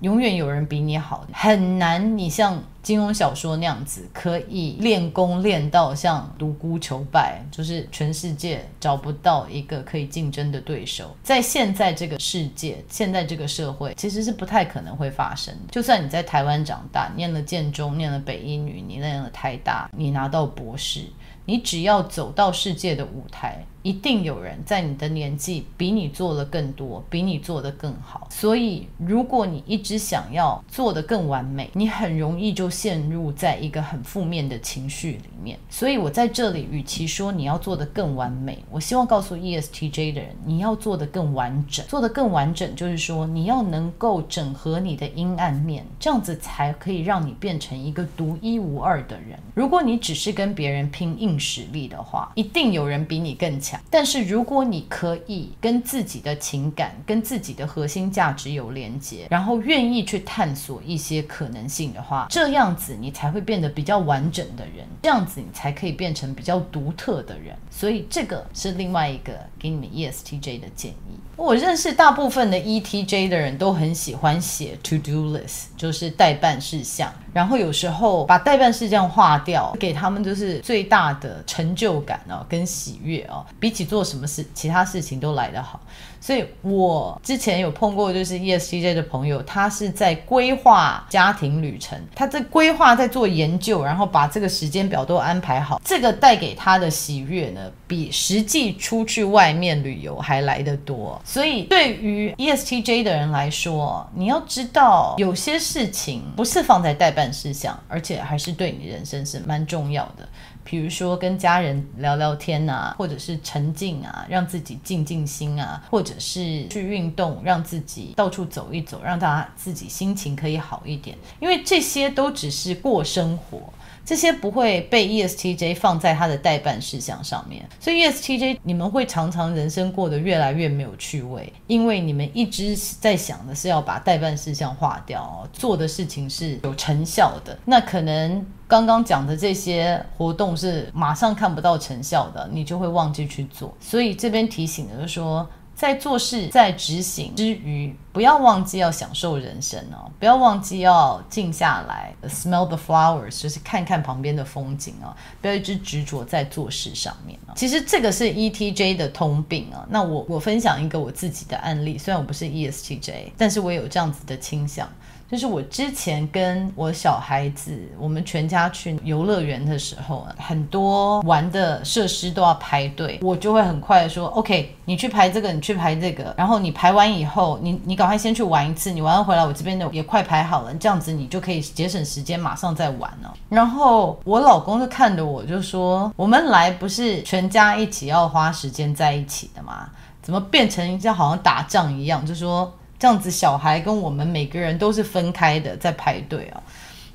[0.00, 2.16] 永远有人比你好，很难。
[2.16, 11.16] 你像金庸小说那样子，可以练功练到像独孤求败，就是全世界找不到一个可以竞争的对手。
[11.24, 15.72] 在现在这个世界，现在这个社会，其实是不太可能会发生的。
[15.72, 21.02] 就算你在台湾长大，念了建中，念了北一女，你念了台大，你拿到博士，
[21.44, 23.66] 你只要走到世界的舞台。
[23.82, 28.26] 一定有人在你的年纪比你做的更多，比你做得更好。
[28.30, 35.58] 所以，如果你一直想要做得更完美，你很容易就陷入在一个很负面的情绪里面。
[35.70, 41.86] 所以我在这里，与其说你要做得更完美，我希望告诉 ESTJ 的人，你要做得更完整。
[41.86, 49.38] 做得更完整，就是说你要能够整合你的阴暗面，这样子才可以让你变成一个独一无二的人。
[49.54, 53.67] 如果你只是跟别人拼硬实力的话，一定有人比你更强。
[53.90, 67.56] 但是，如果你可以跟自己的情感、跟自己的核心价值有连接，然后愿意去探索一些可能性的话，这样子你才会变得比较完整的人，这样子你才可以变成比较独特的人。
[67.70, 71.18] 所以，这个是另外一个给你们 ESTJ 的建议。
[71.38, 77.10] 我认识大部分的 ETJ 的人都很喜欢写 to do list，就是代办事项。
[77.32, 85.80] 然后有时候把代办事项划掉，给他们就是最大的成就感哦，跟喜悦哦，比起做什么事，其他事情都来得好。
[86.20, 95.80] 所以我之前有碰过，就是 ESTJ 的朋友，他是在规划家庭旅程，他在规划，在做研究，然后把这个时间表都安排好。
[95.84, 101.20] 这个带给他的喜悦呢，比实际出去外面旅游还来得多。
[101.24, 110.28] 所以对于 ESTJ 的人来说，你要知道，有些事情不是放在待办事项，而且还是对你人生是蛮重要的。
[110.68, 121.16] 比如说跟家人聊聊天啊，或者是沉静啊，让自己静静心啊，或者是去运动，让自己到处走一走，让大家自己心情可以好一点。
[121.40, 123.62] 因为这些都只是过生活，
[124.04, 127.66] 这些不会被 ESTJ 放在他的待办事项上面。
[127.80, 138.44] 所以 ESTJ 你们会常常人生过得越来越没有趣味，因为你们一直在想的是要把待办事项划掉，做的事情是有成效的，那可能。
[138.68, 143.74] 刚刚讲的这些活动是马上看不到成效的，你就会忘记去做。
[143.80, 157.54] 所以这边提醒的就是说，在做事、在执行之余，不要忘记要享受人生哦，不要忘记要静下来，smell the flowers，就是看看旁边的风景哦，不要一直执着在做事上面啊。
[157.56, 159.86] 其实这个是 ETJ 的通病啊。
[159.88, 164.86] 那我我分享一个我自己的案例，虽然我不是 ESTJ，但是我有这样子的倾向。
[165.30, 183.34] 就是我之前跟我小孩子，我们全家去游乐园的时候，很多玩的设施都要排队，我就会很快的说，OK，你去排这个，你去排这个，然后你排完以后，你你赶快先去玩一次，你玩完回来，我这边的也快排好了，这样子你就可以节省时间，马上再玩了。
[183.50, 189.90] 然后我老公就看着我就说，我们来不是全家一起要花时间在一起的吗？
[190.22, 192.24] 怎么变成像好像打仗一样？
[192.24, 192.72] 就说。
[192.98, 196.62] 这样子，小孩跟我们每个人都是分开的，在排队啊。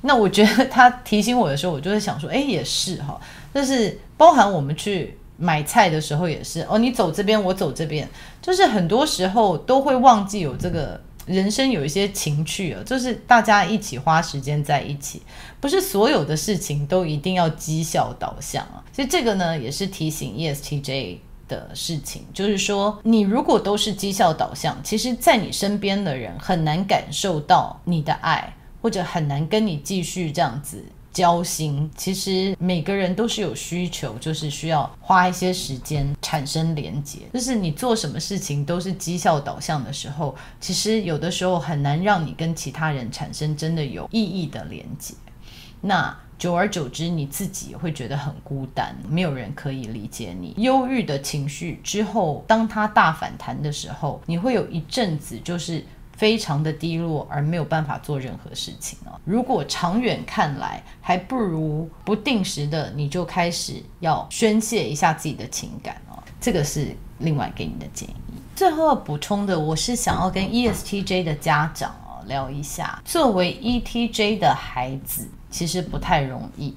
[0.02, 3.20] 那我觉得他提醒我的时候，我就会想说，哎，也是哈。
[3.54, 8.08] 就是包含我们去买菜的时候也是哦，你走这边，我走这边，
[8.42, 15.22] 就是很多时候都会忘记有这个人生有一些情趣啊，就是大家一起花时间在一起，
[15.60, 18.84] 不是所有的事情都一定要绩效导向啊。
[18.92, 21.16] 所以这个呢，也是提醒 ESTJ
[21.54, 30.84] 的事情，就是说，你如果都是绩效导向，其实在你身边的人很难感受到你的爱，或者很难跟你继续这样子。
[31.12, 37.20] 交心，其实每个人都是有需求，就是需要花一些时间产生连接。
[37.32, 45.14] 就是你做什么事情都是绩效导向的时候，其实有的时候很难让你跟其他人产生真的有意义的连接。
[45.80, 50.52] 那久而久之，你自己也会觉得很孤单，没有人可以理解你。
[50.58, 55.82] 忧郁的情绪之后，当它大反弹的时候，你会有一阵子就是。
[56.16, 59.18] 非常的低落，而没有办法做任何事情哦。
[59.24, 66.22] 如果长远看来，还不如不定时的你就开始要宣泄一下自己的情感哦。
[66.40, 68.14] 这个是另外给你的建议。
[68.54, 76.74] 最后要补充的，我是想要跟 ESTJ 的家长哦聊一下，作为 ETJ 的孩子，其实不太容易。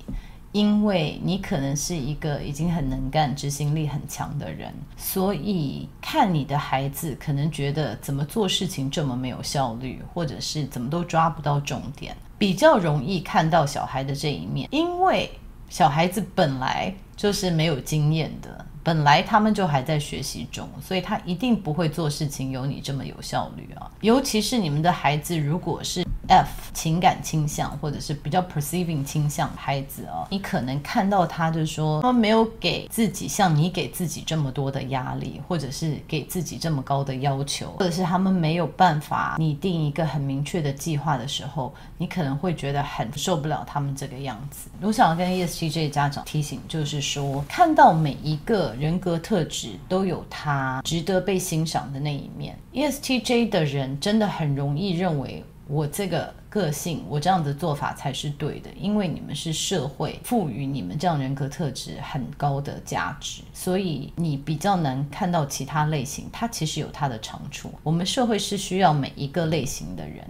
[0.51, 15.29] 因为你可能是一个已经很能干、执行力很强的人，所以看你的孩子可能觉得怎么做事情这么没有效率，或者是怎么都抓不到重点，比较容易看到小孩的这一面，因为
[15.69, 18.65] 小孩子本来就是没有经验的。
[18.87, 23.91] 本来他们就还在学习中，所以他一定不会做事情有你这么有效率啊。
[23.99, 44.69] 尤其是你们的孩子如果是 F 情感倾向或者是比较 perceiving 倾向孩子啊，你可能看到他就说他们没有给自己像你给自己这么多的压力，或者是给自己这么高的要求，或者是他们没有办法拟定一个很明确的计划的时候，你可能会觉得很受不了他们这个样子。
[44.81, 48.76] 我想要跟 ESTJ 家长提醒，就是说看到每一个。
[48.79, 52.57] 人格特质都有他值得被欣赏的那一面。
[52.73, 67.69] ESTJ 的人真的很容易认为我这个个性，我这样的做法才是对的，因为你们是社会赋予你们这样人格特质很高的价值，所以你比较难看到其他类型，它其实有它的长处。
[67.83, 70.25] 我们社会是需要每一个类型的人。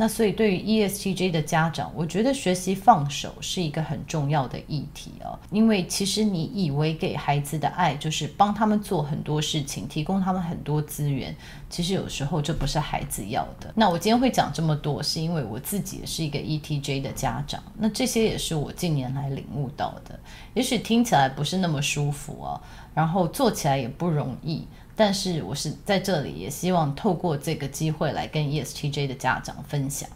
[0.00, 5.36] 那所以，对于 ESTJ 的家长，我觉得学习放手是一个很重要的议题哦。
[5.50, 11.34] 因为其实你以为给孩子的爱就是帮他们做很多事情，提供他们很多资源，
[11.68, 13.72] 其实有时候这不是孩子要的。
[13.74, 17.60] 那我今天会讲这么多，是因为我自己也是一个 ETJ 的家长。
[17.76, 20.16] 那这些也是我近年来领悟到的。
[20.54, 22.60] 也许听起来不是那么舒服哦，
[22.94, 24.64] 然后做起来也不容易。
[24.98, 30.10] 但是我是在这里，也希望透过这个机会来跟 ESTJ 的家长分享。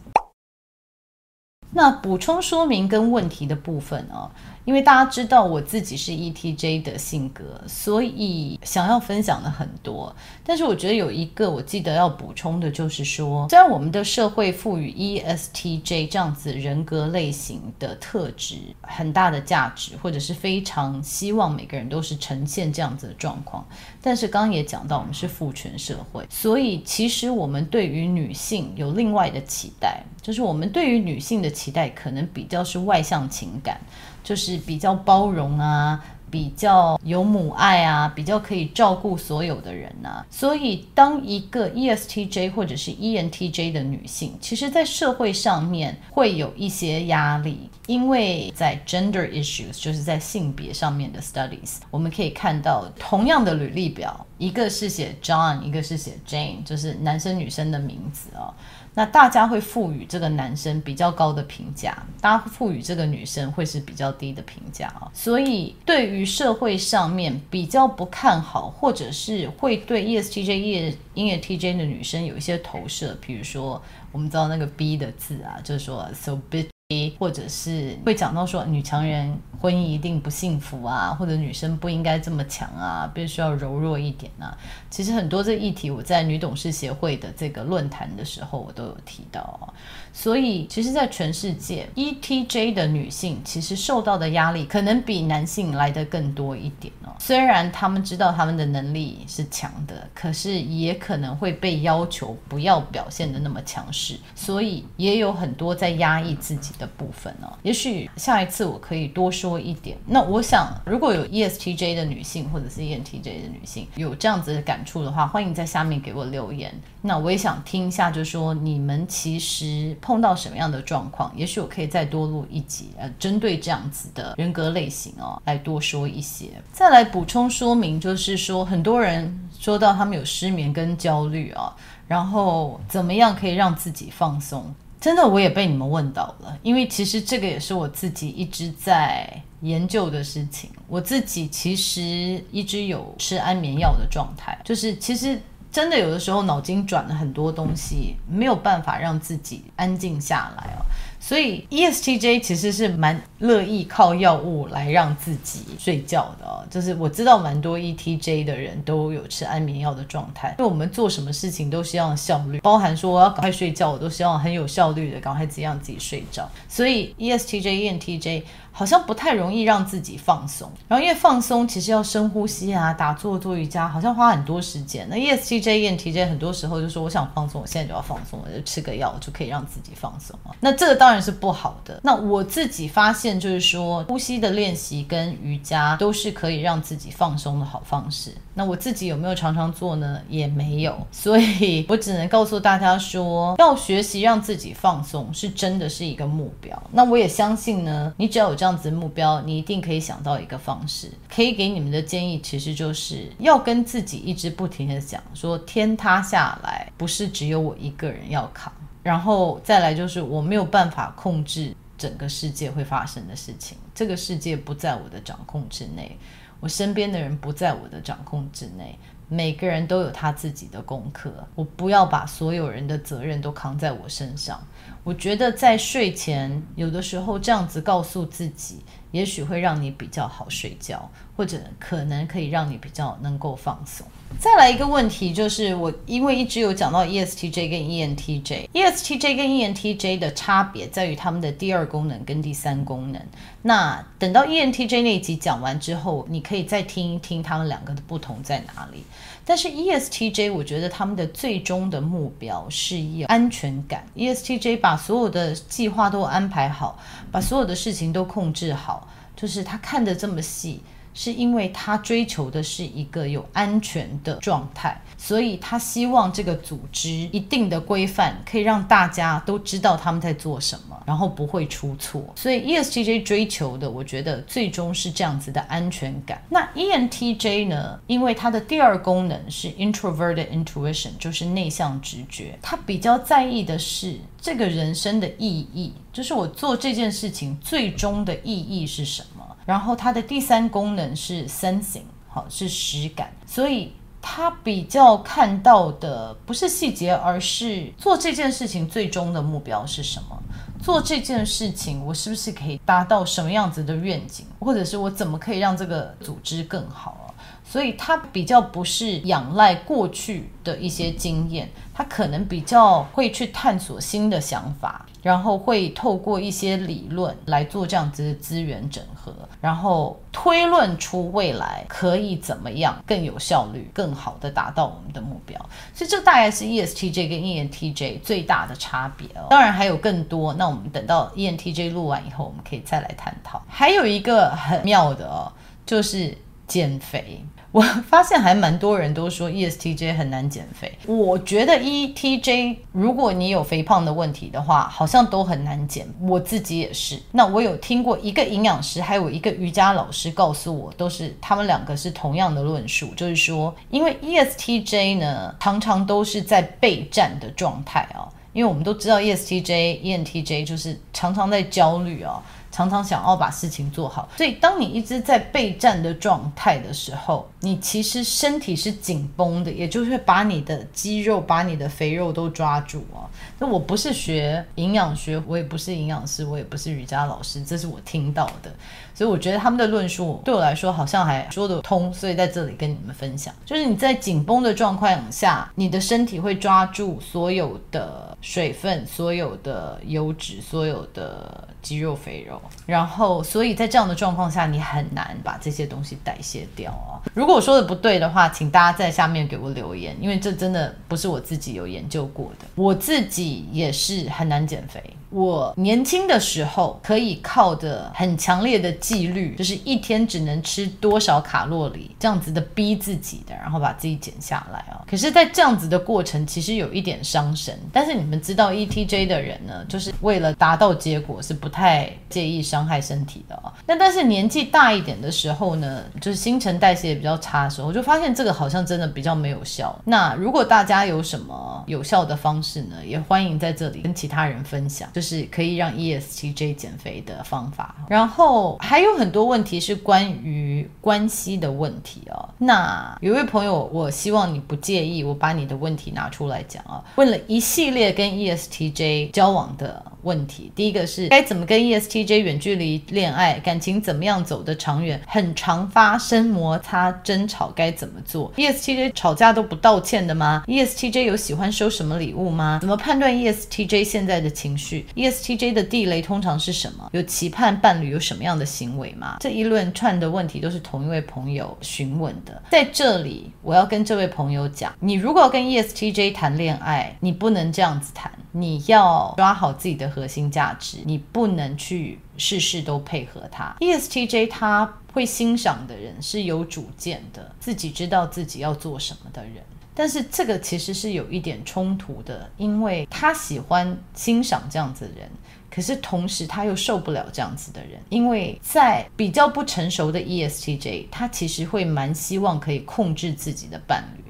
[1.70, 4.28] 那补充说明跟问题的部分啊。
[4.64, 10.14] 因为大家知道我自己是 ETJ 的性格，所以想要分享的很多。
[10.44, 23.66] 但是我觉得有一个我记得要补充的，就是说，虽然我们的社会赋予 ESTJ 这样子人格类型的特质很大的价值，或者是非常希望每个人都是呈现这样子的状况，
[24.00, 33.80] 但是刚刚也讲到，我们是父权社会，所以其实我们对于女性有另外的期待，就是我们对于女性的期待可能比较是外向情感。
[34.22, 40.24] 就是比较包容啊，比较有母爱啊，比较可以照顾所有的人啊。
[40.30, 58.54] 所以，当一个 ESTJ 或者是 ENTJ 的女性，其实在社会上面会有一些压力，因为在 gender issues，就是在性别上面的 studies，我们可以看到同样的履历表，一个是写 John，一个是写 Jane，就是男生女生的名字哦。
[58.94, 65.10] 那大家会赋予这个男生比较高的评价，大家赋予这个女生会是比较低的评价啊。
[65.14, 73.80] 所以对于社会上面比较不看好，或者是会对 ESTJ、夜音乐 TJ 的女生有一些投射，比如说
[74.10, 76.71] 我们知道那个 B 的字啊，就是说 so bitch。
[77.18, 84.56] 或者是会讲到说女强人婚姻一定不幸福啊，或者女生不应该这么强啊，必须要柔弱一点啊。
[84.90, 89.72] 其实很多这议题我在女董事协会的这个论坛的时候，我都有提到啊。
[90.12, 97.10] 所以其实，在全世界，ETJ 的女性其实受到的压力可能比男性来得更多一点哦。
[97.18, 106.88] 虽然他们知道他们的能力是强的，可是也可能会被要求不要表现得那么强势，所以也有很多在压抑自己的。
[106.94, 107.50] 部分哦。
[107.62, 109.96] 也许下一次我可以多说一点。
[110.06, 116.72] 那我想，如果有 ESTJ 的女性或者是 ENTJ 的女性有这样子的感触的话，欢迎在下面给我留言。
[117.00, 121.32] 那我也想听一下，就是说你们其实碰到什么样的状况？
[121.34, 126.50] 也许我可以再多录一集，呃，针对这样子的人格类型哦，来多说一些。
[126.72, 131.74] 再来补充说明，就是说很多人说到他们有失眠跟焦虑啊，
[132.08, 134.74] 然后怎么样可以让自己放松？
[135.00, 139.28] 真的，我也被你们问到了，因为其实这个也是我自己一直在
[139.60, 140.70] 研究的事情。
[140.86, 145.40] 我自己其实一直有吃安眠药的状态，就是其实
[145.72, 150.84] 真的有的时候脑筋转了很多东西，没有办法让自己安静下来哦。
[151.18, 166.50] 所以 ESTJ 其实是蛮乐意靠药物来让自己睡觉的哦，就是我知道蛮多 ETJ 的人都有吃安眠药的状态，因为我们做什么事情都希望效率，包含说我要赶快睡觉，我都希望很有效率的赶快自己让自己睡着。
[166.68, 168.42] 所以 ESTJ、ENTJ
[168.72, 175.06] 好像不太容易让自己放松，然后因为放松其实要深呼吸啊、打坐、做瑜伽，好像花很多时间。
[175.08, 180.50] 那 ESTJ、ENTJ 很多时候就说我想放松，我现在就要放松，我就吃个药就可以让自己放松啊。
[180.58, 181.12] 那这个当然。
[181.12, 182.00] 当然是不好的。
[182.02, 188.34] 那我自己发现，就是说呼吸的练习跟瑜伽都是可以让自己放松的好方式。
[188.54, 190.18] 那我自己有没有常常做呢？
[190.28, 196.82] 也没有，所以我只能告诉大家说，要学习让自己放松，是真的是一个目标。
[196.90, 201.10] 那我也相信呢，你只要有这样子目标，你一定可以想到一个方式。
[201.28, 208.72] 可以给你们的建议，其实就是要跟自己一直不停地讲，说天塌下来，不是只有我一个人要扛。
[209.02, 216.16] 然后再来就是我没有办法控制整个世界会发生的事情，这个世界不在我的掌控之内，
[216.60, 218.96] 我身边的人不在我的掌控之内，
[219.28, 224.64] 每个人都有他自己的功课，我不要把所有人的责任都扛在我身上。
[225.04, 228.78] 我觉得在睡前有的时候这样子告诉自己，
[229.10, 234.06] 也许会让你比较好睡觉，或者可能可以让你比较能够放松。
[234.38, 243.20] 再来一个问题，就是我因为一直有讲到 ESTJ 跟 ENTJ，ESTJ 跟 ENTJ 的差别在于他们的第二功能跟第三功能。
[243.60, 249.04] 那等到 ENTJ 那集讲完之后，你可以再听一听他们两个的不同在哪里。
[249.44, 254.06] 但是 ESTJ 我觉得他们的最终的目标是有安全感。
[254.14, 256.98] ESTJ 把所有的计划都安排好，
[257.30, 260.80] 把所有的事情都控制好，就是他看得这么细。
[261.14, 272.20] 是因为他追求的是一个有安全的状态，所以他希望这个组织一定的规范可以让大家都知道他们在做什么，然后不会出错。
[272.34, 276.42] 所以 ESTJ 追求的，我觉得最终是这样子的安全感。
[276.48, 278.00] 那 ENTJ 呢？
[278.08, 289.56] 因为它的第二功能是 Introverted Intuition，就是内向直觉，他比较在意的是这个人生的意义，就是我做这件事情最终的意义是什么。
[289.64, 293.92] 然后它的第三功能是 sensing，好，是实感，所以
[294.22, 300.38] 他比较看到的不是细节，而是做这件事情最终的目标是什么？
[300.82, 307.31] 做这件事情我是不是可以达到什么样子的愿景，或者是我怎么可以让这个组织更好？
[307.72, 325.58] 所以他比较不是仰赖过去的一些经验，他可能比较会去探索新的想法，然后会透过一些理论来做这样子的资源整合，然后推论出未来可以怎么样更有效率、更好的达到我们的目标。
[325.94, 329.46] 所以这大概是 ESTJ 跟 ENTJ 最大的差别哦。
[329.48, 333.62] 当然还有更多，那我们等到 ENTJ 录完以后，我们可以再来探讨。
[333.66, 335.50] 还有一个很妙的哦，
[335.86, 337.42] 就是减肥。
[337.72, 340.92] 我发现还蛮多人都说 ESTJ 很难减肥。
[341.06, 346.06] 我觉得 ETJ 如果你有肥胖的问题的话，好像都很难减。
[346.20, 347.18] 我自己也是。
[347.30, 362.42] 那我有听过一个营养师，还有一个瑜伽老师告诉我，都是他们两个是同样的论述，就是说，因为 ESTJ 呢常常都是在备战的状态啊，因为我们都知道 ESTJ、ENTJ 就是常常在焦虑啊。
[362.72, 373.28] 常常想要把事情做好，所以当你一直在备战的状态的时候，你其实身体是紧绷的，也就是把你的肌肉、把你的肥肉都抓住啊。
[373.58, 378.72] 那我不是学营养学，我也不是营养师，我也不是瑜伽老师，这是我听到的。
[379.14, 397.22] 所以我觉得他们的论述对我来说好像还说得通，所以在这里跟你们分享，就是你在紧绷的状况下，你的身体会抓住所有的水分、所有的油脂、所有的肌肉肥肉，然后所以在这样的状况下，你很难把这些东西代谢掉啊。
[397.34, 405.02] 如果我说的不对的话，请大家在下面给我留言，因为这真的不是我自己有研究过的，我自己也是很难减肥。
[405.32, 415.00] 我年轻的时候可以靠的很强烈的纪律，就是一天只能吃多少卡路里，这样子的逼自己的，然后把自己减下来啊。
[415.08, 417.78] 可是，在这样子的过程，其实有一点伤神。
[417.92, 423.72] 但是你们知道，ETJ 的人呢，就是为了达到结果，是不太介意伤害身体的啊。
[423.86, 429.98] 那但是年纪大一点的时候呢，就是新陈代谢也比较差的时候，我就发现这个好像真的比较没有效。
[430.04, 437.94] 那如果大家有什么有效的方式呢，也欢迎在这里跟其他人分享，就是可以让 ESTJ 减肥的方法。
[438.08, 442.48] 然后还有很多问题是关于关系的问题哦。
[442.58, 450.70] 那有位朋友，我希望你不介意我把你的问题拿出来讲啊，问了一系列跟 ESTJ 交往的问题。
[450.74, 455.20] 第一个是该怎么跟 ESTJ 远距离恋爱，感情怎么样走得长远？
[455.26, 462.78] 很常发生摩擦争吵，该怎么做？ESTJ 吵架都不道歉的吗？ESTJ 有喜欢收什么礼物吗？
[462.80, 467.08] 怎么判断 ESTJ 现在的情绪？ESTJ 的地雷通常是什么？
[467.12, 469.36] 有期盼伴侣有什么样的行为吗？
[469.40, 472.62] 这一论串的问题都是同一位朋友询问的。
[472.70, 483.76] 在这里，我要跟这位朋友讲，你如果要跟 ESTJ 谈恋爱，你不能这样子谈，你要抓好自己的核心价值，你不能去事事都配合他。
[483.80, 489.62] ESTJ 他会欣赏的人是有主见的，自己知道自己要做什么的人。
[489.94, 495.30] 但是这个其实是有一点冲突的，因为他喜欢欣赏这样子的人，
[495.70, 504.21] 可是同时他又受不了这样子的人，因为在比较不成熟的 ESTJ，他其实会蛮希望可以控制自己的伴侣。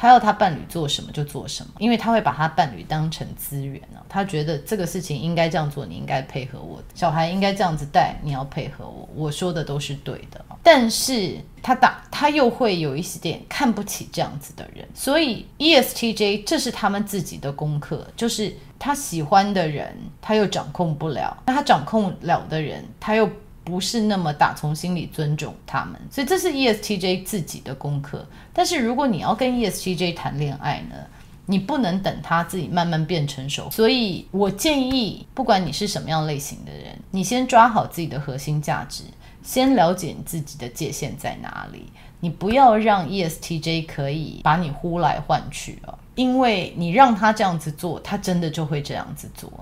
[0.00, 4.00] 他要他伴侣做什么就做什么，因为他会把他伴侣当成资源呢。
[4.08, 6.80] 他觉得这个事情应该这样做，你应该配合我。
[6.94, 9.08] 小孩应该这样子带，你要配合我。
[9.12, 10.40] 我说的都是对的。
[10.62, 19.92] 但是他打他又会有一些点看不起这样子的人，所以 ESTJ 这是他们自己的功课，就是他喜欢的人
[20.22, 23.28] 他又掌控不了，那他掌控了的人他又。
[23.68, 28.26] 不是那么打从心里尊重他们，所以这是 ESTJ 自己的功课。
[28.54, 30.96] 但是如果你要跟 ESTJ 谈恋爱呢，
[31.44, 33.70] 你不能等他自己慢慢变成熟。
[33.70, 39.04] 所以我建议，不管你是什么样类型的人，你先抓好自己的核心价值，
[39.42, 41.92] 先了解你自己的界限在哪里。
[42.20, 49.52] 你不要让 ESTJ 可以把你呼来唤去啊，因为你让他这样子做，他真的就会这样子做。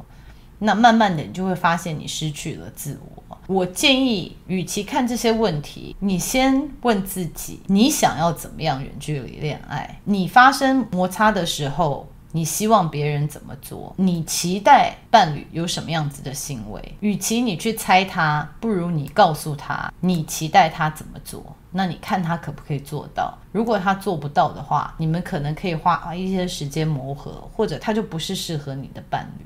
[0.59, 3.23] 那慢慢的，你就会发现你失去了自我。
[3.49, 10.01] 我建议，与其看这些问题，你先问自己：你想要怎么样远距离恋爱？
[10.05, 13.95] 你发生摩擦的时候，你希望别人怎么做？
[13.99, 16.95] 你期待伴侣有什么样子的行为？
[16.99, 21.45] 与其你去猜他，不如你告诉他你期待他怎么做。
[21.71, 23.37] 那你看他可不可以做到？
[23.53, 29.45] 如果他做不到的话，你们可能可以花一些时间磨合，或者他就不是适合你的伴侣。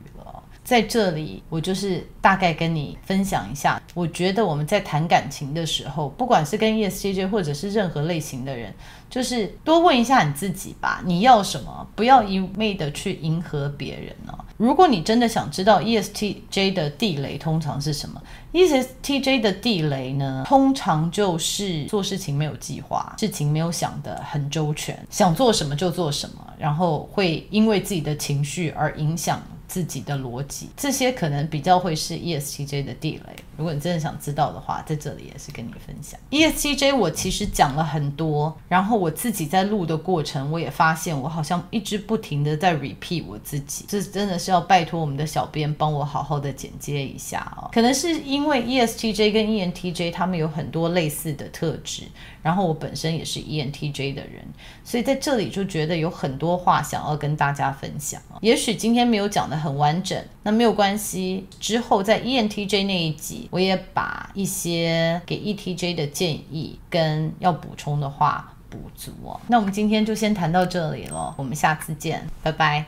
[0.71, 8.73] 在这里，我就是大概跟你分享一下，我觉得我们在谈感情的时候，不管是跟 ESTJ 或者是任何类型的人，
[9.11, 11.85] 就是多问一下你自己吧，你要什么？
[11.97, 14.39] 不要一味的去迎合别人哦。
[14.57, 29.43] 如果你真的想知道 ESTJ 的地雷通常是什么，ESTJ 的地雷呢，通常就是做事情没有计划，事情没有想得很周全，想做什么就做什么，然后会因为自己的情绪而影响。
[29.71, 33.37] 自己的逻辑，这些可能比较会是 esgj 的地雷。
[33.61, 36.19] 如果你真的想知道的话，在这里也是跟你分享。
[36.31, 47.69] ESTJ 我其实讲了很多，然后我自己在录的过程，我也发现我好像一直不停的在 repeat 我自己，这真的是要拜托我们的小编帮我好好的剪接一下、哦。
[47.71, 52.03] 可能是因为 ESTJ 跟 ENTJ 他们有很多类似的特质，
[52.43, 54.43] 然后我本身也是 ENTJ 的人，
[54.83, 58.21] 所以在这里就觉得有很多话想要跟大家分享。
[58.41, 59.61] 也许今天没有讲的。
[59.61, 61.47] 很完整，那没有关系。
[61.61, 69.13] 之后在 ENTJ 那一集，我也把一些给 ETJ 的建议跟要补充的话补足。
[69.49, 72.85] 那我们今天就先谈到这里了，我们下次见，拜拜。